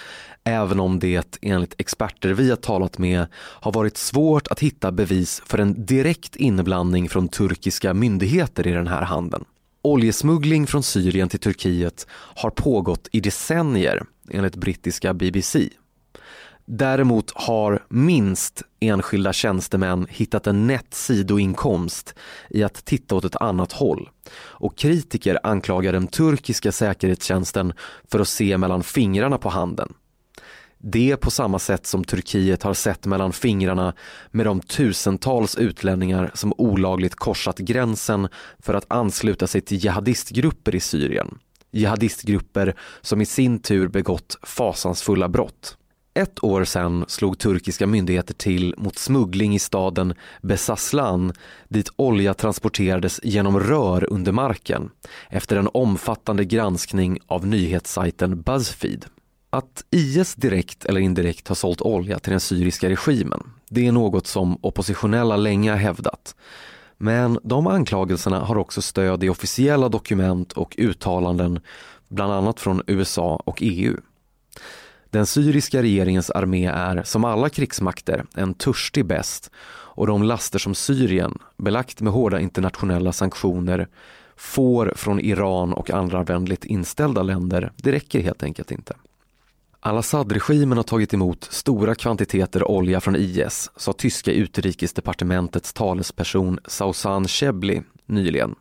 Även 0.44 0.80
om 0.80 0.98
det 0.98 1.38
enligt 1.42 1.74
experter 1.78 2.28
vi 2.28 2.50
har 2.50 2.56
talat 2.56 2.98
med 2.98 3.26
har 3.34 3.72
varit 3.72 3.96
svårt 3.96 4.48
att 4.48 4.60
hitta 4.60 4.92
bevis 4.92 5.42
för 5.46 5.58
en 5.58 5.86
direkt 5.86 6.36
inblandning 6.36 7.08
från 7.08 7.28
turkiska 7.28 7.94
myndigheter 7.94 8.66
i 8.66 8.72
den 8.72 8.86
här 8.86 9.02
handeln. 9.02 9.44
Oljesmuggling 9.82 10.66
från 10.66 10.82
Syrien 10.82 11.28
till 11.28 11.40
Turkiet 11.40 12.06
har 12.10 12.50
pågått 12.50 13.08
i 13.12 13.20
decennier 13.20 14.02
enligt 14.30 14.56
brittiska 14.56 15.14
BBC. 15.14 15.68
Däremot 16.72 17.32
har 17.34 17.84
minst 17.88 18.62
enskilda 18.80 19.32
tjänstemän 19.32 20.06
hittat 20.10 20.46
en 20.46 20.66
nätt 20.66 20.94
sidoinkomst 20.94 22.14
i 22.50 22.62
att 22.62 22.84
titta 22.84 23.14
åt 23.14 23.24
ett 23.24 23.36
annat 23.36 23.72
håll. 23.72 24.08
Och 24.36 24.78
kritiker 24.78 25.38
anklagar 25.42 25.92
den 25.92 26.06
turkiska 26.06 26.72
säkerhetstjänsten 26.72 27.72
för 28.10 28.20
att 28.20 28.28
se 28.28 28.58
mellan 28.58 28.82
fingrarna 28.82 29.38
på 29.38 29.48
handeln. 29.48 29.94
Det 30.82 31.16
på 31.16 31.30
samma 31.30 31.58
sätt 31.58 31.86
som 31.86 32.04
Turkiet 32.04 32.62
har 32.62 32.74
sett 32.74 33.06
mellan 33.06 33.32
fingrarna 33.32 33.94
med 34.30 34.46
de 34.46 34.60
tusentals 34.60 35.56
utlänningar 35.56 36.30
som 36.34 36.52
olagligt 36.58 37.14
korsat 37.14 37.58
gränsen 37.58 38.28
för 38.58 38.74
att 38.74 38.84
ansluta 38.88 39.46
sig 39.46 39.60
till 39.60 39.84
jihadistgrupper 39.84 40.74
i 40.74 40.80
Syrien. 40.80 41.38
Jihadistgrupper 41.72 42.74
som 43.00 43.20
i 43.20 43.26
sin 43.26 43.58
tur 43.58 43.88
begått 43.88 44.38
fasansfulla 44.42 45.28
brott. 45.28 45.76
Ett 46.14 46.44
år 46.44 46.64
sedan 46.64 47.04
slog 47.08 47.38
turkiska 47.38 47.86
myndigheter 47.86 48.34
till 48.34 48.74
mot 48.78 48.98
smuggling 48.98 49.54
i 49.54 49.58
staden 49.58 50.14
Besaslan 50.42 51.32
dit 51.68 51.92
olja 51.96 52.34
transporterades 52.34 53.20
genom 53.22 53.60
rör 53.60 54.12
under 54.12 54.32
marken 54.32 54.90
efter 55.28 55.56
en 55.56 55.68
omfattande 55.74 56.44
granskning 56.44 57.18
av 57.26 57.46
nyhetssajten 57.46 58.42
Buzzfeed. 58.42 59.04
Att 59.52 59.84
IS 59.90 60.34
direkt 60.34 60.84
eller 60.84 61.00
indirekt 61.00 61.48
har 61.48 61.54
sålt 61.54 61.80
olja 61.80 62.18
till 62.18 62.30
den 62.30 62.40
syriska 62.40 62.88
regimen, 62.88 63.42
det 63.68 63.86
är 63.86 63.92
något 63.92 64.26
som 64.26 64.58
oppositionella 64.60 65.36
länge 65.36 65.70
har 65.70 65.78
hävdat. 65.78 66.34
Men 66.98 67.38
de 67.42 67.66
anklagelserna 67.66 68.40
har 68.40 68.56
också 68.56 68.82
stöd 68.82 69.24
i 69.24 69.28
officiella 69.28 69.88
dokument 69.88 70.52
och 70.52 70.74
uttalanden, 70.78 71.60
bland 72.08 72.32
annat 72.32 72.60
från 72.60 72.82
USA 72.86 73.42
och 73.44 73.58
EU. 73.60 73.96
Den 75.10 75.26
syriska 75.26 75.82
regeringens 75.82 76.30
armé 76.30 76.66
är, 76.66 77.02
som 77.02 77.24
alla 77.24 77.48
krigsmakter, 77.48 78.24
en 78.34 78.54
törstig 78.54 79.06
bäst 79.06 79.50
och 79.68 80.06
de 80.06 80.22
laster 80.22 80.58
som 80.58 80.74
Syrien, 80.74 81.38
belagt 81.56 82.00
med 82.00 82.12
hårda 82.12 82.40
internationella 82.40 83.12
sanktioner, 83.12 83.88
får 84.36 84.92
från 84.96 85.20
Iran 85.20 85.72
och 85.72 85.90
andra 85.90 86.22
vänligt 86.22 86.64
inställda 86.64 87.22
länder, 87.22 87.72
det 87.76 87.92
räcker 87.92 88.20
helt 88.20 88.42
enkelt 88.42 88.70
inte. 88.70 88.94
Al-Assad-regimen 89.82 90.78
har 90.78 90.84
tagit 90.84 91.14
emot 91.14 91.44
stora 91.44 91.94
kvantiteter 91.94 92.70
olja 92.70 93.00
från 93.00 93.16
IS, 93.16 93.70
sa 93.76 93.92
tyska 93.92 94.32
utrikesdepartementets 94.32 95.72
talesperson 95.72 96.58
Sausan 96.66 97.28
Shebli 97.28 97.82
nyligen. 98.06 98.54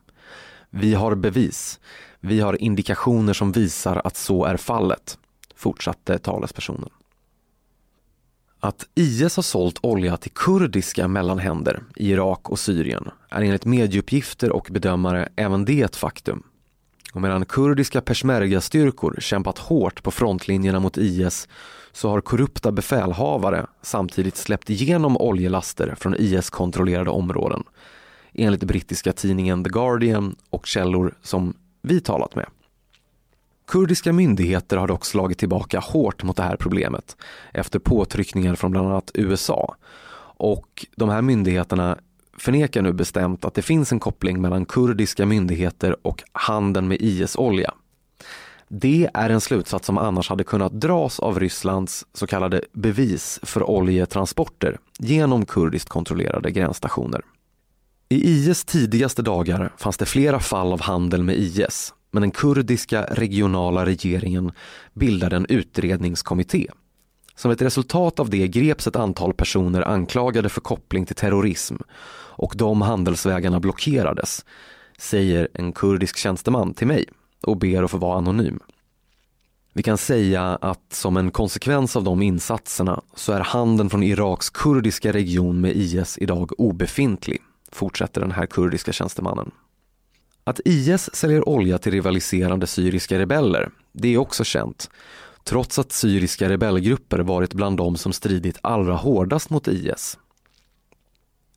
Vi 0.70 0.94
har 0.94 1.16
bevis. 1.16 1.80
Vi 2.20 2.40
har 2.40 2.62
indikationer 2.62 3.34
som 3.34 3.52
visar 3.52 4.02
att 4.04 4.18
så 4.18 4.46
är 4.46 4.58
fallet 4.58 5.18
fortsatte 5.56 6.18
talespersonen. 6.18 6.90
Att 8.60 8.88
IS 8.96 9.36
har 9.36 9.44
sålt 9.44 9.80
olja 9.82 10.18
till 10.18 10.32
kurdiska 10.32 11.08
mellanhänder 11.08 11.84
i 11.96 12.12
Irak 12.12 12.50
och 12.50 12.60
Syrien 12.60 13.10
är 13.30 13.42
enligt 13.42 13.66
medieuppgifter 13.66 14.52
och 14.52 14.68
bedömare 14.72 15.30
även 15.36 15.66
det 15.66 15.82
ett 15.82 15.96
faktum. 15.96 16.44
Och 17.14 17.22
medan 17.22 17.46
kurdiska 17.46 18.02
peshmerga-styrkor 18.02 19.20
kämpat 19.20 19.58
hårt 19.58 20.04
på 20.04 20.12
frontlinjerna 20.12 20.80
mot 20.80 20.98
IS 20.98 21.48
så 21.92 22.10
har 22.10 22.22
korrupta 22.22 22.72
befälhavare 22.72 23.66
samtidigt 23.82 24.38
släppt 24.38 24.70
igenom 24.70 25.18
oljelaster 25.18 25.96
från 26.00 26.16
IS-kontrollerade 26.16 27.10
områden 27.10 27.64
enligt 28.34 28.64
brittiska 28.64 29.14
tidningen 29.14 29.64
The 29.64 29.70
Guardian 29.70 30.36
och 30.50 30.66
källor 30.66 31.14
som 31.22 31.54
vi 31.82 32.02
talat 32.02 32.36
med. 32.36 32.46
Kurdiska 33.68 34.14
myndigheter 34.14 34.78
har 34.78 34.88
dock 34.88 35.06
slagit 35.06 35.38
tillbaka 35.38 35.80
hårt 35.80 36.24
mot 36.24 36.38
det 36.38 36.44
här 36.44 36.56
problemet 36.56 37.18
efter 37.54 37.80
påtryckningar 37.80 38.56
från 38.56 38.72
bland 38.72 38.88
annat 38.88 39.12
USA. 39.14 39.76
Och 40.38 40.86
de 40.96 41.10
här 41.10 41.22
myndigheterna 41.22 41.98
förnekar 42.40 42.82
nu 42.82 42.94
bestämt 42.94 43.46
att 43.46 43.54
det 43.54 43.62
finns 43.62 43.92
en 43.92 44.00
koppling 44.00 44.42
mellan 44.42 44.66
kurdiska 44.66 45.26
myndigheter 45.26 46.08
och 46.08 46.24
handeln 46.32 46.88
med 46.88 46.98
IS-olja. 47.02 47.74
Det 48.68 49.10
är 49.14 49.30
en 49.30 49.42
slutsats 49.42 49.86
som 49.86 49.98
annars 49.98 50.30
hade 50.30 50.44
kunnat 50.44 50.82
dras 50.82 51.20
av 51.20 51.40
Rysslands 51.40 52.06
så 52.14 52.28
kallade 52.28 52.62
bevis 52.74 53.40
för 53.44 53.70
oljetransporter 53.70 54.78
genom 55.00 55.46
kurdiskt 55.46 55.90
kontrollerade 55.90 56.52
gränsstationer. 56.52 57.22
I 58.10 58.30
IS 58.30 58.66
tidigaste 58.66 59.22
dagar 59.22 59.74
fanns 59.78 59.98
det 59.98 60.06
flera 60.06 60.40
fall 60.40 60.74
av 60.74 60.82
handel 60.82 61.24
med 61.24 61.38
IS 61.38 61.94
men 62.12 62.22
den 62.22 62.32
kurdiska 62.32 63.04
regionala 63.04 63.86
regeringen 63.86 64.52
bildade 64.94 65.36
en 65.36 65.46
utredningskommitté. 65.50 66.68
Som 67.36 67.52
ett 67.52 67.62
resultat 67.62 68.20
av 68.20 68.30
det 68.30 68.48
greps 68.48 68.88
ett 68.88 68.96
antal 68.96 69.34
personer 69.34 69.82
anklagade 69.82 70.50
för 70.50 70.62
koppling 70.62 71.06
till 71.06 71.16
terrorism 71.16 71.76
och 72.40 72.54
de 72.56 72.82
handelsvägarna 72.82 73.60
blockerades, 73.60 74.46
säger 74.98 75.48
en 75.54 75.72
kurdisk 75.72 76.18
tjänsteman 76.18 76.74
till 76.74 76.88
mig 76.88 77.06
och 77.42 77.58
ber 77.58 77.84
att 77.84 77.92
få 77.92 77.98
vara 77.98 78.18
anonym. 78.18 78.60
Vi 79.74 79.84
kan 79.84 79.98
säga 79.98 80.56
att 80.62 80.94
som 80.94 81.18
en 81.18 81.32
konsekvens 81.32 81.96
av 81.96 82.04
de 82.04 82.22
insatserna 82.22 83.02
så 83.16 83.34
är 83.34 83.40
handeln 83.40 83.90
från 83.90 84.04
Iraks 84.04 84.50
kurdiska 84.50 85.14
region 85.14 85.62
med 85.62 85.76
IS 85.76 86.18
idag 86.18 86.60
obefintlig, 86.60 87.42
fortsätter 87.72 88.22
den 88.22 88.32
här 88.32 88.46
kurdiska 88.46 88.92
tjänstemannen. 88.92 89.52
Att 90.44 90.60
IS 90.66 91.16
säljer 91.16 91.50
olja 91.50 91.78
till 91.78 91.92
rivaliserande 91.92 92.68
syriska 92.68 93.20
rebeller, 93.20 93.70
det 93.92 94.14
är 94.14 94.18
också 94.18 94.44
känt. 94.44 94.90
Trots 95.44 95.80
att 95.80 95.92
syriska 95.92 96.50
rebellgrupper 96.50 97.20
varit 97.20 97.54
bland 97.54 97.78
de 97.78 97.98
som 97.98 98.14
stridit 98.14 98.60
allra 98.62 98.94
hårdast 98.94 99.50
mot 99.50 99.68
IS. 99.68 100.18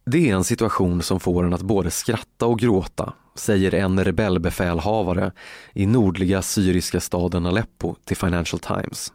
Det 0.04 0.30
är 0.30 0.35
en 0.35 0.44
situation 0.44 1.02
som 1.02 1.21
får 1.21 1.44
en 1.44 1.54
att 1.54 1.62
både 1.62 1.90
skratta 1.90 2.47
och 2.47 2.59
gråta, 2.59 3.12
säger 3.35 3.75
en 3.75 4.04
rebellbefälhavare 4.04 5.32
i 5.75 5.87
nordliga 5.87 6.42
syriska 6.42 7.00
staden 7.00 7.47
Aleppo 7.47 7.94
till 8.04 8.16
Financial 8.16 8.61
Times. 8.61 9.12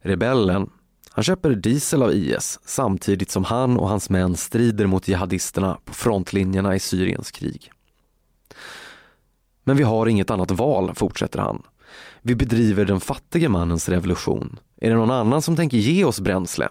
Rebellen, 0.00 0.70
han 1.10 1.24
köper 1.24 1.50
diesel 1.50 2.02
av 2.02 2.12
IS 2.12 2.60
samtidigt 2.64 3.30
som 3.30 3.44
han 3.44 3.76
och 3.76 3.88
hans 3.88 4.10
män 4.10 4.36
strider 4.36 4.86
mot 4.86 5.08
jihadisterna 5.08 5.78
på 5.84 5.94
frontlinjerna 5.94 6.76
i 6.76 6.80
Syriens 6.80 7.30
krig. 7.30 7.70
Men 9.64 9.76
vi 9.76 9.82
har 9.82 10.06
inget 10.06 10.30
annat 10.30 10.50
val, 10.50 10.94
fortsätter 10.94 11.38
han. 11.38 11.62
Vi 12.22 12.34
bedriver 12.34 12.84
den 12.84 13.00
fattige 13.00 13.48
mannens 13.48 13.88
revolution. 13.88 14.58
Är 14.80 14.90
det 14.90 14.96
någon 14.96 15.10
annan 15.10 15.42
som 15.42 15.56
tänker 15.56 15.78
ge 15.78 16.04
oss 16.04 16.20
bränsle? 16.20 16.68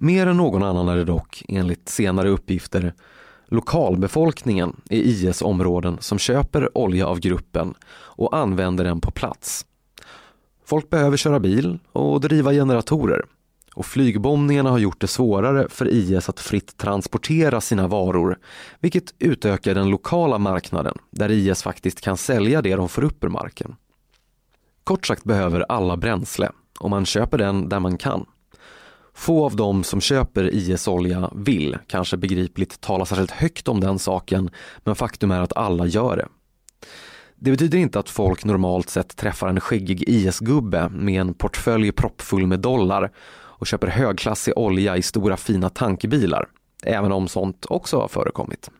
Mer 0.00 0.26
än 0.26 0.36
någon 0.36 0.62
annan 0.62 0.88
är 0.88 0.96
det 0.96 1.04
dock, 1.04 1.44
enligt 1.48 1.88
senare 1.88 2.28
uppgifter, 2.28 2.94
lokalbefolkningen 3.46 4.80
i 4.90 5.10
IS 5.10 5.42
områden 5.42 5.96
som 6.00 6.18
köper 6.18 6.78
olja 6.78 7.06
av 7.06 7.20
gruppen 7.20 7.74
och 7.90 8.36
använder 8.36 8.84
den 8.84 9.00
på 9.00 9.10
plats. 9.10 9.66
Folk 10.64 10.90
behöver 10.90 11.16
köra 11.16 11.40
bil 11.40 11.78
och 11.92 12.20
driva 12.20 12.52
generatorer 12.52 13.24
och 13.74 13.86
flygbombningarna 13.86 14.70
har 14.70 14.78
gjort 14.78 15.00
det 15.00 15.06
svårare 15.06 15.66
för 15.68 15.88
IS 15.88 16.28
att 16.28 16.40
fritt 16.40 16.76
transportera 16.76 17.60
sina 17.60 17.88
varor, 17.88 18.38
vilket 18.80 19.14
utökar 19.18 19.74
den 19.74 19.90
lokala 19.90 20.38
marknaden 20.38 20.98
där 21.10 21.30
IS 21.30 21.62
faktiskt 21.62 22.00
kan 22.00 22.16
sälja 22.16 22.62
det 22.62 22.76
de 22.76 22.88
får 22.88 23.04
upp 23.04 23.24
ur 23.24 23.28
marken. 23.28 23.76
Kort 24.84 25.06
sagt 25.06 25.24
behöver 25.24 25.64
alla 25.68 25.96
bränsle 25.96 26.50
och 26.80 26.90
man 26.90 27.06
köper 27.06 27.38
den 27.38 27.68
där 27.68 27.80
man 27.80 27.98
kan. 27.98 28.26
Få 29.18 29.44
av 29.44 29.56
dem 29.56 29.84
som 29.84 30.00
köper 30.00 30.54
IS-olja 30.54 31.30
vill, 31.34 31.78
kanske 31.86 32.16
begripligt, 32.16 32.80
tala 32.80 33.04
särskilt 33.04 33.30
högt 33.30 33.68
om 33.68 33.80
den 33.80 33.98
saken, 33.98 34.50
men 34.84 34.94
faktum 34.94 35.30
är 35.30 35.40
att 35.40 35.56
alla 35.56 35.86
gör 35.86 36.16
det. 36.16 36.28
Det 37.36 37.50
betyder 37.50 37.78
inte 37.78 37.98
att 37.98 38.10
folk 38.10 38.44
normalt 38.44 38.90
sett 38.90 39.16
träffar 39.16 39.48
en 39.48 39.60
skäggig 39.60 40.08
IS-gubbe 40.08 40.88
med 40.88 41.20
en 41.20 41.34
portfölj 41.34 41.92
proppfull 41.92 42.46
med 42.46 42.60
dollar 42.60 43.10
och 43.30 43.66
köper 43.66 43.86
högklassig 43.86 44.58
olja 44.58 44.96
i 44.96 45.02
stora 45.02 45.36
fina 45.36 45.68
tankbilar, 45.68 46.48
även 46.84 47.12
om 47.12 47.28
sånt 47.28 47.66
också 47.68 48.00
har 48.00 48.08
förekommit. 48.08 48.70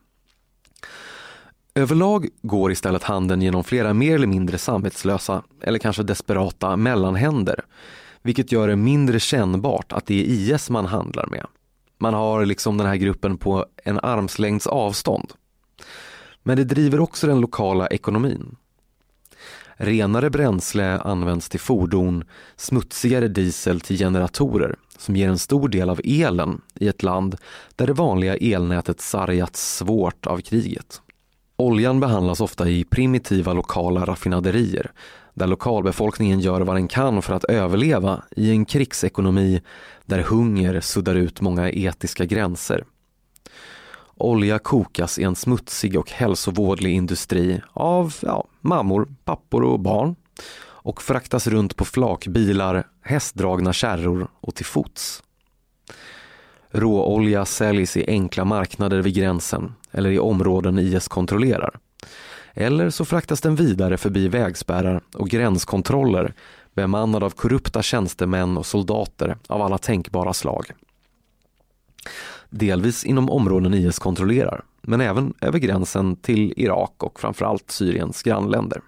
Överlag 1.75 2.28
går 2.42 2.73
istället 2.73 3.02
handeln 3.02 3.42
genom 3.42 3.64
flera 3.64 3.95
mer 3.95 4.14
eller 4.14 4.26
mindre 4.26 4.59
samvetslösa 4.59 5.42
eller 5.62 5.78
kanske 5.78 6.02
desperata 6.02 6.76
mellanhänder, 6.76 7.64
vilket 8.23 8.53
gör 8.53 8.69
det 8.69 8.77
mindre 8.77 9.21
kännbart 9.21 9.93
att 9.93 10.07
det 10.07 10.21
är 10.21 10.25
IS 10.25 10.71
man 10.71 10.87
handlar 10.87 11.27
med. 11.27 11.47
Man 11.99 12.15
har 12.15 12.47
liksom 12.47 12.77
den 12.77 12.87
här 12.87 12.97
gruppen 12.97 13.37
på 13.37 13.67
en 13.85 13.99
armslängds 13.99 14.67
avstånd. 14.67 15.33
Men 16.43 16.57
det 16.57 16.65
driver 16.65 17.01
också 17.01 17.27
den 17.27 17.41
lokala 17.41 17.87
ekonomin. 17.87 18.57
Renare 19.77 20.31
bränsle 20.31 20.99
används 20.99 21.49
till 21.49 21.61
fordon, 21.61 22.25
smutsigare 22.57 23.29
diesel 23.29 23.81
till 23.81 23.99
generatorer 23.99 24.77
som 24.99 25.17
ger 25.17 25.29
en 25.29 25.39
stor 25.39 25.69
del 25.69 25.91
av 25.91 26.01
elen 26.05 26.61
i 26.75 26.89
ett 26.89 27.03
land 27.03 27.37
där 27.77 27.87
det 27.87 27.93
vanliga 27.93 28.37
elnätet 28.37 29.01
sargats 29.01 29.77
svårt 29.77 30.27
av 30.27 30.41
kriget. 30.41 31.03
Oljan 31.57 32.01
behandlas 32.01 32.41
ofta 32.41 32.69
i 32.69 32.85
primitiva 32.85 33.53
lokala 33.53 34.05
raffinaderier 34.05 34.93
där 35.38 35.47
lokalbefolkningen 35.47 36.40
gör 36.40 36.61
vad 36.61 36.76
den 36.76 36.88
kan 36.88 37.23
för 37.23 37.35
att 37.35 37.45
överleva 37.45 38.23
i 38.37 38.50
en 38.50 38.64
krigsekonomi 38.64 39.62
där 40.07 40.18
hunger 40.18 40.80
suddar 40.80 41.14
ut 41.14 41.40
många 41.40 41.71
etiska 41.71 42.25
gränser. 42.25 42.85
Olja 44.16 44.59
kokas 44.59 45.18
i 45.18 45.22
en 45.22 45.37
smutsig 45.37 45.98
och 45.98 46.11
hälsovådlig 46.11 46.92
industri 46.92 47.61
av 47.72 48.14
ja, 48.22 48.44
mammor, 48.61 49.09
pappor 49.24 49.62
och 49.62 49.81
barn 49.81 50.16
och 50.61 51.03
fraktas 51.03 51.46
runt 51.46 51.77
på 51.77 51.85
flakbilar, 51.85 52.87
hästdragna 53.03 53.72
kärror 53.72 54.29
och 54.40 54.55
till 54.55 54.66
fots. 54.66 55.22
Råolja 56.70 57.44
säljs 57.44 57.96
i 57.96 58.05
enkla 58.09 58.44
marknader 58.44 59.03
vid 59.03 59.14
gränsen 59.14 59.74
eller 59.92 60.11
i 60.11 60.18
områden 60.18 60.79
IS 60.79 61.09
kontrollerar. 61.09 61.79
Eller 62.61 62.90
så 62.90 63.05
fraktas 63.05 63.40
den 63.40 63.55
vidare 63.55 63.97
förbi 63.97 64.29
vägspärrar 64.29 65.01
och 65.14 65.29
gränskontroller 65.29 66.35
bemannad 66.75 67.23
av 67.23 67.31
korrupta 67.31 67.83
tjänstemän 67.83 68.57
och 68.57 68.66
soldater 68.66 69.37
av 69.47 69.62
alla 69.62 69.79
tänkbara 69.79 70.33
slag. 70.33 70.66
Delvis 72.51 73.05
inom 73.05 73.31
områden 73.31 73.75
IS 73.75 73.99
kontrollerar, 73.99 74.64
men 74.83 75.01
även 75.01 75.35
över 75.40 75.59
gränsen 75.59 76.16
till 76.16 76.53
Irak 76.57 77.03
och 77.03 77.21
framförallt 77.21 77.71
Syriens 77.71 78.23
grannländer. 78.23 78.81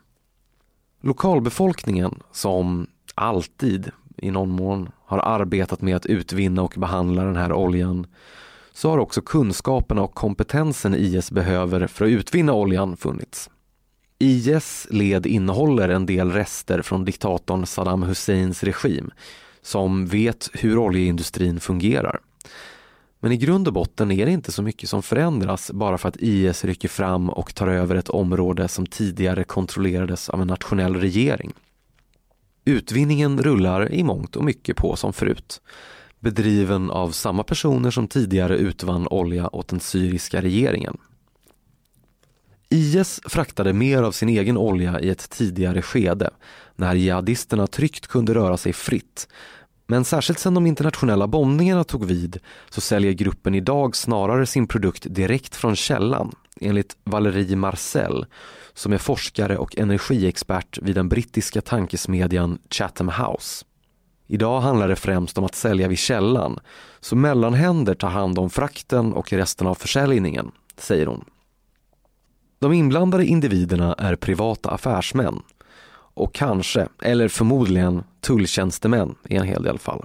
Lokalbefolkningen, 1.00 2.20
som 2.32 2.86
alltid 3.14 3.90
i 4.16 4.30
någon 4.30 4.50
mån 4.50 4.90
har 5.04 5.18
arbetat 5.18 5.82
med 5.82 5.96
att 5.96 6.06
utvinna 6.06 6.62
och 6.62 6.74
behandla 6.76 7.24
den 7.24 7.36
här 7.36 7.52
oljan, 7.52 8.06
så 8.72 8.90
har 8.90 8.98
också 8.98 9.20
kunskaperna 9.20 10.02
och 10.02 10.14
kompetensen 10.14 10.94
IS 10.94 11.30
behöver 11.30 11.86
för 11.86 12.04
att 12.04 12.10
utvinna 12.10 12.52
oljan 12.52 12.96
funnits. 12.96 13.50
IS 14.22 14.86
led 14.90 15.26
innehåller 15.26 15.88
en 15.88 16.06
del 16.06 16.32
rester 16.32 16.82
från 16.82 17.04
diktatorn 17.04 17.66
Saddam 17.66 18.02
Husseins 18.02 18.62
regim 18.62 19.10
som 19.62 20.06
vet 20.06 20.50
hur 20.52 20.78
oljeindustrin 20.78 21.60
fungerar. 21.60 22.20
Men 23.20 23.32
i 23.32 23.36
grund 23.36 23.66
och 23.66 23.74
botten 23.74 24.10
är 24.10 24.26
det 24.26 24.32
inte 24.32 24.52
så 24.52 24.62
mycket 24.62 24.88
som 24.88 25.02
förändras 25.02 25.70
bara 25.70 25.98
för 25.98 26.08
att 26.08 26.16
IS 26.16 26.64
rycker 26.64 26.88
fram 26.88 27.30
och 27.30 27.54
tar 27.54 27.68
över 27.68 27.94
ett 27.94 28.08
område 28.08 28.68
som 28.68 28.86
tidigare 28.86 29.44
kontrollerades 29.44 30.28
av 30.28 30.40
en 30.40 30.48
nationell 30.48 30.96
regering. 30.96 31.52
Utvinningen 32.64 33.42
rullar 33.42 33.92
i 33.92 34.04
mångt 34.04 34.36
och 34.36 34.44
mycket 34.44 34.76
på 34.76 34.96
som 34.96 35.12
förut, 35.12 35.60
bedriven 36.18 36.90
av 36.90 37.10
samma 37.10 37.42
personer 37.42 37.90
som 37.90 38.08
tidigare 38.08 38.56
utvann 38.56 39.06
olja 39.06 39.48
åt 39.56 39.68
den 39.68 39.80
syriska 39.80 40.42
regeringen. 40.42 40.98
IS 42.70 43.20
fraktade 43.24 43.72
mer 43.72 44.02
av 44.02 44.12
sin 44.12 44.28
egen 44.28 44.56
olja 44.56 45.00
i 45.00 45.10
ett 45.10 45.30
tidigare 45.30 45.82
skede 45.82 46.30
när 46.76 46.94
jihadisterna 46.94 47.66
tryggt 47.66 48.06
kunde 48.06 48.34
röra 48.34 48.56
sig 48.56 48.72
fritt. 48.72 49.28
Men 49.86 50.04
särskilt 50.04 50.38
sedan 50.38 50.54
de 50.54 50.66
internationella 50.66 51.26
bombningarna 51.26 51.84
tog 51.84 52.04
vid 52.04 52.38
så 52.68 52.80
säljer 52.80 53.12
gruppen 53.12 53.54
idag 53.54 53.96
snarare 53.96 54.46
sin 54.46 54.66
produkt 54.66 55.06
direkt 55.10 55.56
från 55.56 55.76
källan 55.76 56.34
enligt 56.60 56.96
Valerie 57.04 57.56
Marcel 57.56 58.26
som 58.74 58.92
är 58.92 58.98
forskare 58.98 59.56
och 59.58 59.78
energiexpert 59.78 60.78
vid 60.82 60.94
den 60.94 61.08
brittiska 61.08 61.60
tankesmedjan 61.60 62.58
Chatham 62.70 63.08
House. 63.08 63.64
Idag 64.26 64.60
handlar 64.60 64.88
det 64.88 64.96
främst 64.96 65.38
om 65.38 65.44
att 65.44 65.54
sälja 65.54 65.88
vid 65.88 65.98
källan 65.98 66.58
så 67.00 67.16
mellanhänder 67.16 67.94
tar 67.94 68.08
hand 68.08 68.38
om 68.38 68.50
frakten 68.50 69.12
och 69.12 69.32
resten 69.32 69.66
av 69.66 69.74
försäljningen, 69.74 70.50
säger 70.76 71.06
hon. 71.06 71.24
De 72.60 72.72
inblandade 72.72 73.26
individerna 73.26 73.94
är 73.94 74.16
privata 74.16 74.70
affärsmän 74.70 75.42
och 76.14 76.34
kanske, 76.34 76.88
eller 77.02 77.28
förmodligen, 77.28 78.02
tulltjänstemän 78.20 79.14
i 79.28 79.36
en 79.36 79.44
hel 79.46 79.62
del 79.62 79.78
fall. 79.78 80.04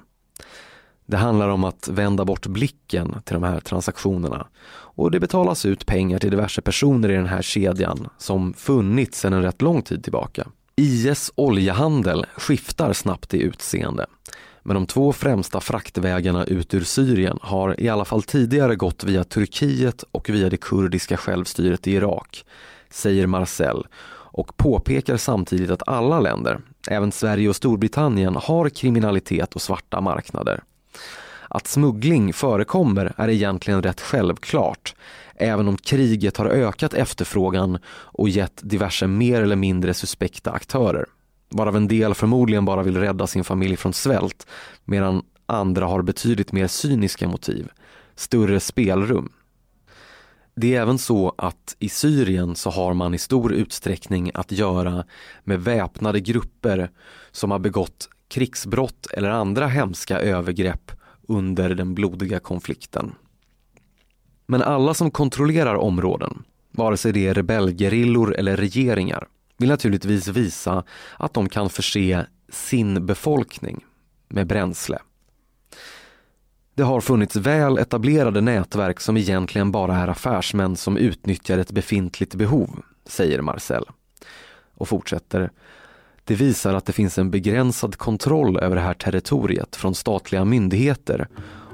Det 1.06 1.18
handlar 1.18 1.50
om 1.50 1.63
att 1.63 1.88
vända 1.88 2.26
bort 2.26 2.48
blicken 2.48 3.22
till 3.24 3.34
de 3.34 3.44
här 3.44 3.60
transaktionerna 3.60 4.48
och 4.68 5.12
det 5.12 5.20
betalas 5.20 5.65
ut 5.65 5.86
pengar 5.86 6.20
till 6.20 6.32
diverse 6.32 6.62
personer 6.62 7.10
i 7.10 7.15
den 7.15 7.28
här 7.28 7.41
kedjan 7.41 8.10
som 8.18 8.54
funnits 8.54 9.20
sedan 9.20 9.34
en 9.34 9.41
rätt 9.41 9.62
lång 9.62 9.82
tid 9.82 10.04
tillbaka. 10.04 10.48
IS 10.76 11.32
oljehandel 11.36 12.26
skiftar 12.38 12.94
snabbt 12.94 13.34
i 13.34 13.41
utseende 13.41 14.06
men 14.65 14.75
de 14.75 14.86
två 14.86 15.13
främsta 15.13 15.62
fraktvägarna 15.62 16.43
ut 16.45 16.73
ur 16.73 16.84
Syrien 16.84 17.38
har 17.41 17.82
i 17.82 17.89
alla 17.89 18.06
fall 18.06 18.23
tidigare 18.23 18.75
gått 18.75 19.04
via 19.04 19.23
Turkiet 19.23 20.04
och 20.12 20.30
via 20.30 20.49
det 20.49 20.58
kurdiska 20.58 21.17
självstyret 21.17 21.88
i 21.88 21.91
Irak, 21.91 22.45
säger 22.89 23.28
Marcel 23.28 23.88
och 24.12 24.58
påpekar 24.58 25.17
samtidigt 25.17 25.71
att 25.71 25.88
alla 25.88 26.19
länder, 26.19 26.60
även 26.89 27.12
Sverige 27.12 27.49
och 27.49 27.56
Storbritannien, 27.56 28.36
har 28.36 28.69
kriminalitet 28.69 29.56
och 29.56 29.62
svarta 29.62 30.01
marknader. 30.01 30.63
Att 31.49 31.67
smuggling 31.67 32.34
förekommer 32.34 33.13
är 33.17 33.30
egentligen 33.30 33.84
rätt 33.84 34.01
självklart, 34.01 34.95
även 35.36 35.67
om 35.67 35.78
kriget 35.78 36.38
har 36.38 36.45
ökat 36.45 36.93
efterfrågan 36.93 37.78
och 37.88 38.30
gett 38.30 38.60
diverse 38.63 39.08
mer 39.08 39.41
eller 39.41 39.56
mindre 39.56 39.93
suspekta 39.93 40.51
aktörer 40.51 41.06
varav 41.56 41.76
en 41.76 41.88
del 41.88 42.13
förmodligen 42.13 42.65
bara 42.65 42.84
vill 42.84 42.98
rädda 42.98 43.28
sin 43.28 43.44
familj 43.44 43.78
från 43.78 43.94
svält 43.94 44.48
medan 44.86 45.24
andra 45.46 45.86
har 45.86 46.02
betydligt 46.02 46.52
mer 46.52 46.68
cyniska 46.68 47.28
motiv, 47.28 47.70
större 48.15 48.60
spelrum. 48.60 49.30
Det 50.56 50.76
är 50.76 50.82
även 50.82 50.98
så 50.98 51.34
att 51.38 51.76
i 51.80 51.89
Syrien 51.89 52.56
så 52.56 52.70
har 52.70 52.94
man 52.94 53.13
i 53.13 53.18
stor 53.18 53.54
utsträckning 53.54 54.32
att 54.34 54.52
göra 54.52 55.06
med 55.44 55.63
väpnade 55.63 56.20
grupper 56.20 56.91
som 57.32 57.52
har 57.52 57.60
begått 57.60 58.10
krigsbrott 58.28 59.06
eller 59.06 59.30
andra 59.30 59.68
hemska 59.68 60.20
övergrepp 60.20 60.91
under 61.28 61.76
den 61.76 61.94
blodiga 61.94 62.39
konflikten. 62.39 63.15
Men 64.46 64.62
alla 64.62 64.94
som 64.94 65.12
kontrollerar 65.12 65.76
områden, 65.76 66.44
vare 66.72 66.98
sig 66.98 67.13
det 67.13 67.28
är 67.28 67.34
rebellgerillor 67.34 68.36
eller 68.36 68.58
regeringar, 68.58 69.28
vill 69.58 69.70
naturligtvis 69.70 70.28
visa 70.28 70.84
att 71.18 71.34
de 71.34 71.50
kan 71.50 71.70
förse 71.70 72.26
sin 72.50 73.06
befolkning 73.06 73.86
med 74.30 74.48
bränsle. 74.48 75.00
Det 76.76 76.84
har 76.84 77.02
funnits 77.02 77.36
väl 77.36 77.78
etablerade 77.78 78.41
nätverk 78.41 79.00
som 79.00 79.18
egentligen 79.18 79.72
bara 79.72 79.96
är 79.96 80.08
affärsmän 80.08 80.76
som 80.76 80.98
utnyttjar 80.98 81.58
ett 81.58 81.72
befintligt 81.72 82.36
behov, 82.36 82.82
säger 83.06 83.41
Marcel. 83.41 83.86
Och 84.74 84.88
fortsätter. 84.88 85.52
Det 86.24 86.36
visar 86.36 86.74
att 86.74 86.86
det 86.86 86.94
finns 86.94 87.18
en 87.18 87.32
begränsad 87.32 87.96
kontroll 87.96 88.60
över 88.60 88.76
det 88.76 88.82
här 88.82 88.94
territoriet 88.94 89.76
från 89.76 89.96
statliga 89.96 90.46
myndigheter 90.46 91.28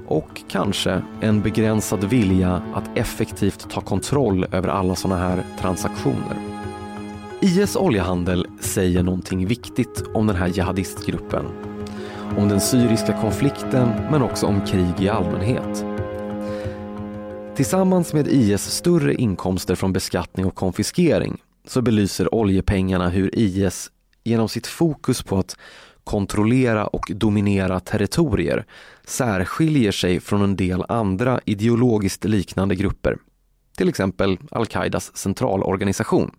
och 0.06 0.42
kanske 0.48 1.02
en 1.20 1.42
begränsad 1.42 2.04
vilja 2.04 2.62
att 2.74 2.98
effektivt 2.98 3.70
ta 3.70 3.80
kontroll 3.80 4.46
över 4.52 4.68
alla 4.68 4.94
sådana 4.94 5.20
här 5.20 5.44
transaktioner. 5.60 6.51
IS 7.44 7.76
oljehandel 7.76 8.46
säger 8.60 9.02
någonting 9.02 9.46
viktigt 9.46 10.02
om 10.14 10.26
den 10.26 10.36
här 10.36 10.46
jihadistgruppen. 10.46 11.46
Om 12.38 12.48
den 12.48 12.60
syriska 12.60 13.20
konflikten 13.20 13.88
men 14.10 14.22
också 14.22 14.46
om 14.46 14.66
krig 14.66 14.94
i 15.00 15.08
allmänhet. 15.08 15.84
Tillsammans 17.56 18.12
med 18.12 18.28
IS 18.28 18.62
större 18.62 19.14
inkomster 19.14 19.74
från 19.74 19.92
beskattning 19.92 20.46
och 20.46 20.54
konfiskering 20.54 21.42
så 21.66 21.82
belyser 21.82 22.34
oljepengarna 22.34 23.08
hur 23.08 23.38
IS 23.38 23.90
genom 24.24 24.48
sitt 24.48 24.66
fokus 24.66 25.22
på 25.22 25.38
att 25.38 25.56
kontrollera 26.04 26.86
och 26.86 27.10
dominera 27.14 27.80
territorier 27.80 28.66
särskiljer 29.04 29.92
sig 29.92 30.20
från 30.20 30.42
en 30.42 30.56
del 30.56 30.84
andra 30.88 31.40
ideologiskt 31.44 32.24
liknande 32.24 32.74
grupper. 32.74 33.16
Till 33.76 33.88
exempel 33.88 34.38
al-Qaidas 34.50 35.16
centralorganisation. 35.16 36.30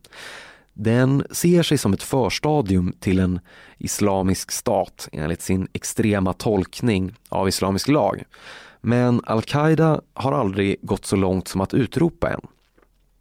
Den 0.74 1.24
ser 1.32 1.64
sig 1.64 1.78
som 1.78 1.94
ett 1.94 2.04
förstadium 2.04 2.94
till 3.00 3.20
en 3.20 3.40
islamisk 3.78 4.52
stat 4.52 5.10
enligt 5.12 5.42
sin 5.42 5.68
extrema 5.74 6.34
tolkning 6.34 7.14
av 7.30 7.48
islamisk 7.48 7.88
lag. 7.88 8.24
Men 8.82 9.22
al-Qaida 9.24 10.02
har 10.14 10.32
aldrig 10.32 10.78
gått 10.82 11.06
så 11.06 11.16
långt 11.16 11.48
som 11.48 11.62
att 11.62 11.74
utropa 11.74 12.30
en. 12.30 12.42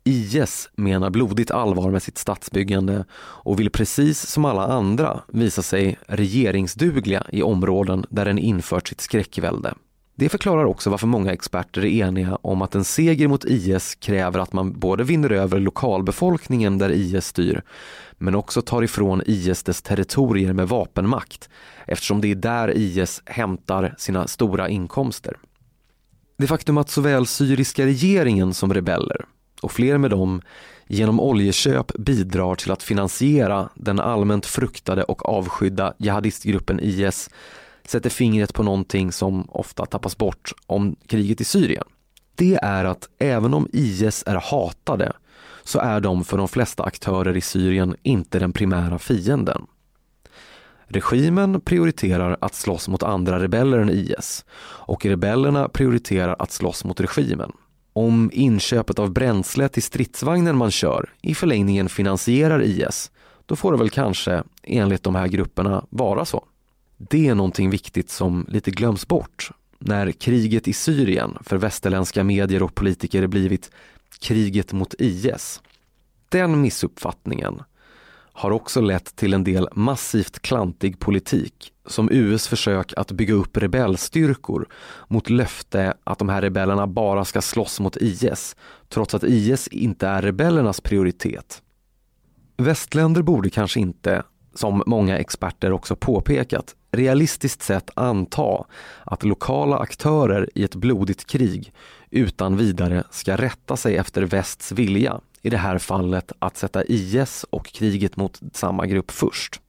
IS 0.04 0.70
menar 0.74 1.10
blodigt 1.10 1.50
allvar 1.50 1.90
med 1.90 2.02
sitt 2.02 2.18
statsbyggande 2.18 3.04
och 3.14 3.60
vill 3.60 3.70
precis 3.70 4.26
som 4.26 4.44
alla 4.44 4.66
andra 4.66 5.20
visa 5.28 5.62
sig 5.62 5.98
regeringsdugliga 6.06 7.26
i 7.32 7.42
områden 7.42 8.06
där 8.10 8.24
den 8.24 8.38
infört 8.38 8.88
sitt 8.88 9.00
skräckvälde. 9.00 9.74
Det 10.14 10.28
förklarar 10.28 10.64
också 10.64 10.90
varför 10.90 11.06
många 11.06 11.32
experter 11.32 11.84
är 11.84 12.06
eniga 12.06 12.38
om 12.42 12.62
att 12.62 12.74
en 12.74 12.84
seger 12.84 13.28
mot 13.28 13.44
IS 13.44 13.94
kräver 13.94 14.40
att 14.40 14.52
man 14.52 14.78
både 14.78 15.04
vinner 15.04 15.30
över 15.32 15.60
lokalbefolkningen 15.60 16.78
där 16.78 16.90
IS 16.90 17.26
styr, 17.26 17.62
men 18.18 18.34
också 18.34 18.62
tar 18.62 18.82
ifrån 18.82 19.22
IS 19.26 19.62
dess 19.62 19.82
territorier 19.82 20.52
med 20.52 20.68
vapenmakt, 20.68 21.48
eftersom 21.86 22.20
det 22.20 22.30
är 22.30 22.34
där 22.34 22.76
IS 22.76 23.22
hämtar 23.26 23.94
sina 23.98 24.26
stora 24.26 24.68
inkomster. 24.68 25.36
Det 26.38 26.46
faktum 26.46 26.78
att 26.78 26.90
såväl 26.90 27.26
syriska 27.26 27.86
regeringen 27.86 28.54
som 28.54 28.74
rebeller 28.74 29.24
och 29.62 29.72
fler 29.72 29.98
med 29.98 30.10
dem 30.10 30.42
genom 30.86 31.20
oljeköp 31.20 31.92
bidrar 31.98 32.54
till 32.54 32.70
att 32.70 32.82
finansiera 32.82 33.68
den 33.74 34.00
allmänt 34.00 34.46
fruktade 34.46 35.02
och 35.02 35.28
avskydda 35.28 35.94
jihadistgruppen 35.98 36.80
IS 36.80 37.30
sätter 37.88 38.10
fingret 38.10 38.54
på 38.54 38.62
någonting 38.62 39.12
som 39.12 39.50
ofta 39.50 39.86
tappas 39.86 40.16
bort 40.16 40.52
om 40.66 40.96
kriget 41.06 41.40
i 41.40 41.44
Syrien. 41.44 41.84
Det 42.34 42.58
är 42.62 42.84
att 42.84 43.08
även 43.18 43.54
om 43.54 43.68
IS 43.72 44.24
är 44.26 44.34
hatade 44.34 45.12
så 45.64 45.78
är 45.78 46.00
de 46.00 46.24
för 46.24 46.38
de 46.38 46.48
flesta 46.48 46.82
aktörer 46.82 47.36
i 47.36 47.40
Syrien 47.40 47.96
inte 48.02 48.38
den 48.38 48.52
primära 48.52 48.98
fienden. 48.98 49.66
Regimen 50.86 51.60
prioriterar 51.60 52.36
att 52.40 52.54
slåss 52.54 52.88
mot 52.88 53.02
andra 53.02 53.42
rebeller 53.42 53.78
än 53.78 53.90
IS 53.90 54.44
och 54.62 55.06
rebellerna 55.06 55.68
prioriterar 55.68 56.36
att 56.38 56.52
slåss 56.52 56.84
mot 56.84 57.00
regimen 57.00 57.52
om 57.92 58.30
inköpet 58.32 58.98
av 58.98 59.12
bränsle 59.12 59.68
till 59.68 59.82
stridsvagnen 59.82 60.56
man 60.56 60.70
kör 60.70 61.10
i 61.22 61.34
förlängningen 61.34 61.88
finansierar 61.88 62.62
IS, 62.62 63.10
då 63.46 63.56
får 63.56 63.72
det 63.72 63.78
väl 63.78 63.90
kanske, 63.90 64.42
enligt 64.62 65.02
de 65.02 65.14
här 65.14 65.28
grupperna, 65.28 65.84
vara 65.90 66.24
så. 66.24 66.44
Det 67.10 67.28
är 67.28 67.34
någonting 67.34 67.70
viktigt 67.70 68.10
som 68.10 68.46
lite 68.48 68.70
glöms 68.70 69.08
bort 69.08 69.50
när 69.78 70.12
kriget 70.12 70.68
i 70.68 70.72
Syrien 70.72 71.38
för 71.40 71.56
västerländska 71.56 72.24
medier 72.24 72.62
och 72.62 72.74
politiker 72.74 73.26
blivit 73.26 73.70
kriget 74.20 74.72
mot 74.72 74.94
IS. 74.98 75.62
Den 76.28 76.60
missuppfattningen 76.60 77.62
har 78.32 78.50
också 78.50 78.80
lett 78.80 79.16
till 79.16 79.34
en 79.34 79.44
del 79.44 79.68
massivt 79.72 80.42
klantig 80.42 80.98
politik 80.98 81.72
som 81.86 82.08
US 82.12 82.48
försök 82.48 82.92
att 82.96 83.12
bygga 83.12 83.34
upp 83.34 83.56
rebellstyrkor 83.56 84.68
mot 85.08 85.30
löfte 85.30 85.94
att 86.04 86.18
de 86.18 86.28
här 86.28 86.42
rebellerna 86.42 86.86
bara 86.86 87.24
ska 87.24 87.42
slåss 87.42 87.80
mot 87.80 87.96
IS 87.96 88.56
trots 88.88 89.14
att 89.14 89.24
IS 89.24 89.68
inte 89.68 90.06
är 90.06 90.22
rebellernas 90.22 90.80
prioritet. 90.80 91.62
Västländer 92.56 93.22
borde 93.22 93.50
kanske 93.50 93.80
inte, 93.80 94.22
som 94.54 94.82
många 94.86 95.18
experter 95.18 95.72
också 95.72 95.96
påpekat, 95.96 96.76
realistiskt 96.92 97.62
sett 97.62 97.90
anta 97.94 98.64
att 99.04 99.24
lokala 99.24 99.78
aktörer 99.78 100.50
i 100.54 100.64
ett 100.64 100.74
blodigt 100.74 101.26
krig 101.26 101.72
utan 102.10 102.56
vidare 102.56 103.04
ska 103.10 103.36
rätta 103.36 103.76
sig 103.76 103.96
efter 103.96 104.22
västs 104.22 104.72
vilja 104.72 105.20
i 105.42 105.50
det 105.50 105.56
här 105.56 105.78
fallet 105.78 106.32
att 106.38 106.56
sätta 106.56 106.84
IS 106.84 107.44
och 107.50 107.66
kriget 107.66 108.16
mot 108.16 108.40
samma 108.52 108.86
grupp 108.86 109.10
först. 109.10 109.60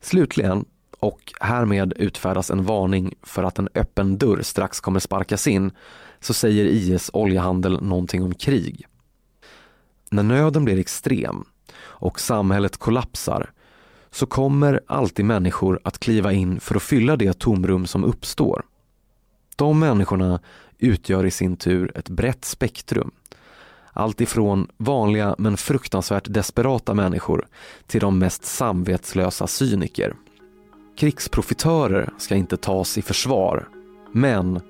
Slutligen, 0.00 0.64
och 1.00 1.32
härmed 1.40 1.92
utfärdas 1.96 2.50
en 2.50 2.64
varning 2.64 3.14
för 3.22 3.42
att 3.42 3.58
en 3.58 3.68
öppen 3.74 4.18
dörr 4.18 4.42
strax 4.42 4.80
kommer 4.80 5.00
sparkas 5.00 5.46
in, 5.46 5.70
så 6.20 6.34
säger 6.34 6.64
IS 6.64 7.10
oljehandel 7.12 7.82
någonting 7.82 8.22
om 8.22 8.34
krig. 8.34 8.86
När 10.10 10.22
nöden 10.22 10.64
blir 10.64 10.78
extrem 10.78 11.44
och 11.80 12.20
samhället 12.20 12.76
kollapsar 12.76 13.50
så 14.10 14.26
kommer 14.26 14.80
alltid 14.86 15.24
människor 15.24 15.80
att 15.84 15.98
kliva 15.98 16.32
in 16.32 16.60
för 16.60 16.74
att 16.74 16.82
fylla 16.82 17.16
det 17.16 17.38
tomrum 17.38 17.86
som 17.86 18.04
uppstår. 18.04 18.62
De 19.56 19.78
människorna 19.78 20.40
utgör 20.78 21.26
i 21.26 21.30
sin 21.30 21.56
tur 21.56 21.92
ett 21.94 22.08
brett 22.08 22.44
spektrum 22.44 23.10
allt 23.92 24.20
ifrån 24.20 24.68
vanliga 24.76 25.34
men 25.38 25.56
fruktansvärt 25.56 26.24
desperata 26.28 26.94
människor 26.94 27.46
till 27.86 28.00
de 28.00 28.18
mest 28.18 28.44
samvetslösa 28.44 29.46
cyniker. 29.46 30.14
Krigsprofitörer 30.98 32.10
ska 32.18 32.34
inte 32.34 32.56
tas 32.56 32.98
i 32.98 33.02
försvar, 33.02 33.68
men 34.12 34.60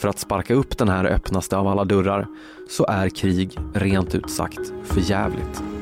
för 0.00 0.08
att 0.08 0.18
sparka 0.18 0.54
upp 0.54 0.78
den 0.78 0.88
här 0.88 1.04
öppnaste 1.04 1.56
av 1.56 1.68
alla 1.68 1.84
dörrar 1.84 2.26
så 2.70 2.86
är 2.86 3.08
krig 3.08 3.58
rent 3.74 4.14
ut 4.14 4.30
sagt 4.30 4.72
förjävligt. 4.84 5.73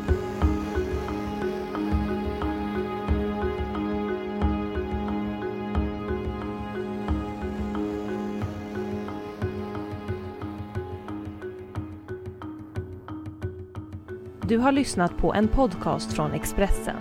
Du 14.53 14.59
har 14.59 14.73
lyssnat 14.73 15.17
på 15.17 15.35
en 15.35 15.49
podcast 15.49 16.13
från 16.13 16.33
Expressen. 16.33 16.97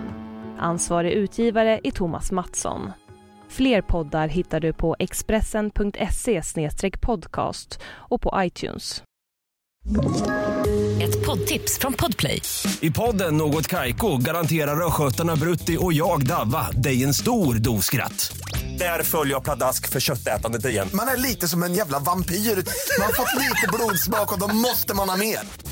Ansvarig 0.58 1.12
utgivare 1.12 1.80
är 1.84 1.90
Thomas 1.90 2.32
Mattsson. 2.32 2.92
Fler 3.48 3.82
poddar 3.82 4.28
hittar 4.28 4.60
du 4.60 4.72
på 4.72 4.96
expressen.se 4.98 6.42
podcast 7.00 7.80
och 7.84 8.22
på 8.22 8.34
iTunes. 8.36 9.02
Ett 11.02 11.26
poddtips 11.26 11.78
från 11.78 11.92
Podplay. 11.92 12.42
I 12.80 12.90
podden 12.90 13.36
Något 13.36 13.66
Kaiko 13.66 14.16
garanterar 14.16 14.86
östgötarna 14.86 15.36
Brutti 15.36 15.76
och 15.80 15.92
jag, 15.92 16.26
Davva, 16.26 16.70
dig 16.70 17.04
en 17.04 17.14
stor 17.14 17.54
dos 17.54 17.84
skratt. 17.84 18.36
Där 18.78 19.02
följer 19.02 19.34
jag 19.34 19.44
pladask 19.44 19.88
för 19.88 20.00
köttätandet 20.00 20.64
igen. 20.64 20.88
Man 20.94 21.08
är 21.08 21.16
lite 21.16 21.48
som 21.48 21.62
en 21.62 21.74
jävla 21.74 21.98
vampyr. 21.98 22.34
Man 22.34 23.06
har 23.06 23.12
fått 23.12 23.40
lite 23.40 23.68
blodsmak 23.72 24.32
och 24.32 24.38
då 24.38 24.54
måste 24.54 24.94
man 24.94 25.08
ha 25.08 25.16
mer. 25.16 25.71